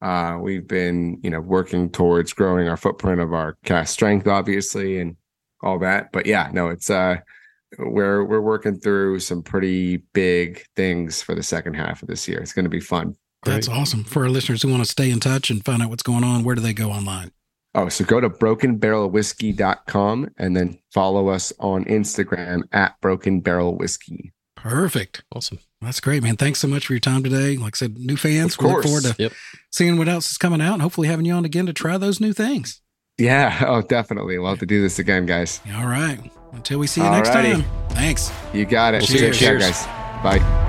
Uh, 0.00 0.38
we've 0.40 0.66
been, 0.66 1.18
you 1.22 1.30
know, 1.30 1.40
working 1.40 1.90
towards 1.90 2.32
growing 2.32 2.68
our 2.68 2.76
footprint 2.76 3.20
of 3.20 3.32
our 3.32 3.56
cask 3.64 3.92
strength, 3.92 4.26
obviously, 4.26 4.98
and 4.98 5.16
all 5.62 5.78
that. 5.78 6.12
But 6.12 6.26
yeah, 6.26 6.50
no, 6.52 6.68
it's 6.68 6.90
uh, 6.90 7.16
we're 7.78 8.24
we're 8.24 8.40
working 8.40 8.78
through 8.78 9.20
some 9.20 9.42
pretty 9.42 9.98
big 10.14 10.64
things 10.76 11.22
for 11.22 11.34
the 11.34 11.42
second 11.42 11.74
half 11.74 12.02
of 12.02 12.08
this 12.08 12.26
year. 12.28 12.40
It's 12.40 12.52
going 12.52 12.64
to 12.64 12.70
be 12.70 12.80
fun. 12.80 13.14
That's 13.44 13.68
awesome. 13.68 14.04
For 14.04 14.24
our 14.24 14.28
listeners 14.28 14.62
who 14.62 14.70
want 14.70 14.84
to 14.84 14.90
stay 14.90 15.10
in 15.10 15.20
touch 15.20 15.50
and 15.50 15.64
find 15.64 15.82
out 15.82 15.90
what's 15.90 16.02
going 16.02 16.24
on, 16.24 16.44
where 16.44 16.54
do 16.54 16.60
they 16.60 16.72
go 16.72 16.90
online? 16.90 17.32
Oh, 17.74 17.88
so 17.88 18.04
go 18.04 18.20
to 18.20 18.28
brokenbarrelwhiskey.com 18.28 20.28
and 20.38 20.56
then 20.56 20.78
follow 20.92 21.28
us 21.28 21.52
on 21.60 21.84
Instagram 21.84 22.62
at 22.72 23.00
Broken 23.00 23.40
Barrel 23.40 23.76
Whiskey. 23.76 24.32
Perfect. 24.56 25.22
Awesome. 25.34 25.60
That's 25.80 26.00
great, 26.00 26.22
man. 26.22 26.36
Thanks 26.36 26.58
so 26.58 26.66
much 26.66 26.86
for 26.86 26.94
your 26.94 27.00
time 27.00 27.22
today. 27.22 27.56
Like 27.56 27.76
I 27.76 27.78
said, 27.78 27.96
new 27.98 28.16
fans. 28.16 28.54
Of 28.54 28.60
We 28.60 28.66
look 28.66 28.82
course. 28.82 28.86
forward 28.86 29.04
to 29.04 29.14
Yep. 29.22 29.32
seeing 29.70 29.96
what 29.98 30.08
else 30.08 30.30
is 30.32 30.38
coming 30.38 30.60
out 30.60 30.72
and 30.74 30.82
hopefully 30.82 31.06
having 31.08 31.24
you 31.24 31.34
on 31.34 31.44
again 31.44 31.66
to 31.66 31.72
try 31.72 31.96
those 31.98 32.20
new 32.20 32.32
things. 32.32 32.80
Yeah, 33.18 33.56
oh, 33.66 33.82
definitely. 33.82 34.38
We'll 34.38 34.50
have 34.50 34.58
to 34.60 34.66
do 34.66 34.82
this 34.82 34.98
again, 34.98 35.26
guys. 35.26 35.60
All 35.76 35.86
right. 35.86 36.18
Until 36.52 36.80
we 36.80 36.86
see 36.88 37.00
you 37.00 37.06
All 37.06 37.12
next 37.12 37.28
righty. 37.28 37.52
time. 37.52 37.64
Thanks. 37.90 38.32
You 38.52 38.64
got 38.64 38.94
it. 38.94 39.02
We'll 39.02 39.06
see 39.08 39.24
you. 39.24 39.30
Take 39.30 39.38
care, 39.38 39.58
Cheers. 39.60 39.84
guys. 39.84 39.86
Bye. 40.24 40.64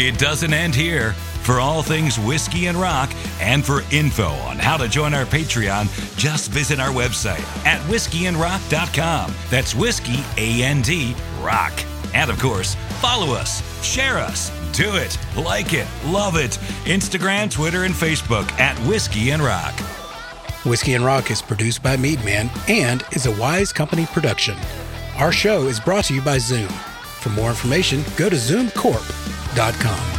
It 0.00 0.16
doesn't 0.16 0.52
end 0.52 0.76
here. 0.76 1.12
For 1.42 1.58
all 1.58 1.82
things 1.82 2.20
whiskey 2.20 2.66
and 2.66 2.78
rock, 2.78 3.12
and 3.40 3.66
for 3.66 3.82
info 3.90 4.28
on 4.28 4.56
how 4.56 4.76
to 4.76 4.86
join 4.86 5.12
our 5.12 5.24
Patreon, 5.24 5.88
just 6.16 6.52
visit 6.52 6.78
our 6.78 6.90
website 6.90 7.42
at 7.66 7.80
whiskeyandrock.com. 7.90 9.34
That's 9.50 9.74
whiskey, 9.74 10.20
A 10.36 10.62
N 10.62 10.82
D, 10.82 11.16
rock. 11.40 11.72
And 12.14 12.30
of 12.30 12.38
course, 12.38 12.76
follow 13.00 13.34
us, 13.34 13.60
share 13.84 14.18
us, 14.18 14.52
do 14.72 14.94
it, 14.94 15.18
like 15.36 15.72
it, 15.72 15.88
love 16.04 16.36
it. 16.36 16.52
Instagram, 16.84 17.50
Twitter, 17.50 17.82
and 17.82 17.94
Facebook 17.94 18.48
at 18.60 18.78
Whiskey 18.86 19.30
and 19.30 19.42
Rock. 19.42 19.74
Whiskey 20.64 20.94
and 20.94 21.04
Rock 21.04 21.32
is 21.32 21.42
produced 21.42 21.82
by 21.82 21.96
Meadman 21.96 22.50
and 22.68 23.02
is 23.12 23.26
a 23.26 23.32
Wise 23.32 23.72
Company 23.72 24.06
production. 24.06 24.56
Our 25.16 25.32
show 25.32 25.62
is 25.66 25.80
brought 25.80 26.04
to 26.04 26.14
you 26.14 26.22
by 26.22 26.38
Zoom. 26.38 26.68
For 26.68 27.30
more 27.30 27.50
information, 27.50 28.04
go 28.16 28.28
to 28.28 28.36
zoomcorp.com. 28.36 29.17
Inc.com. 29.58 30.17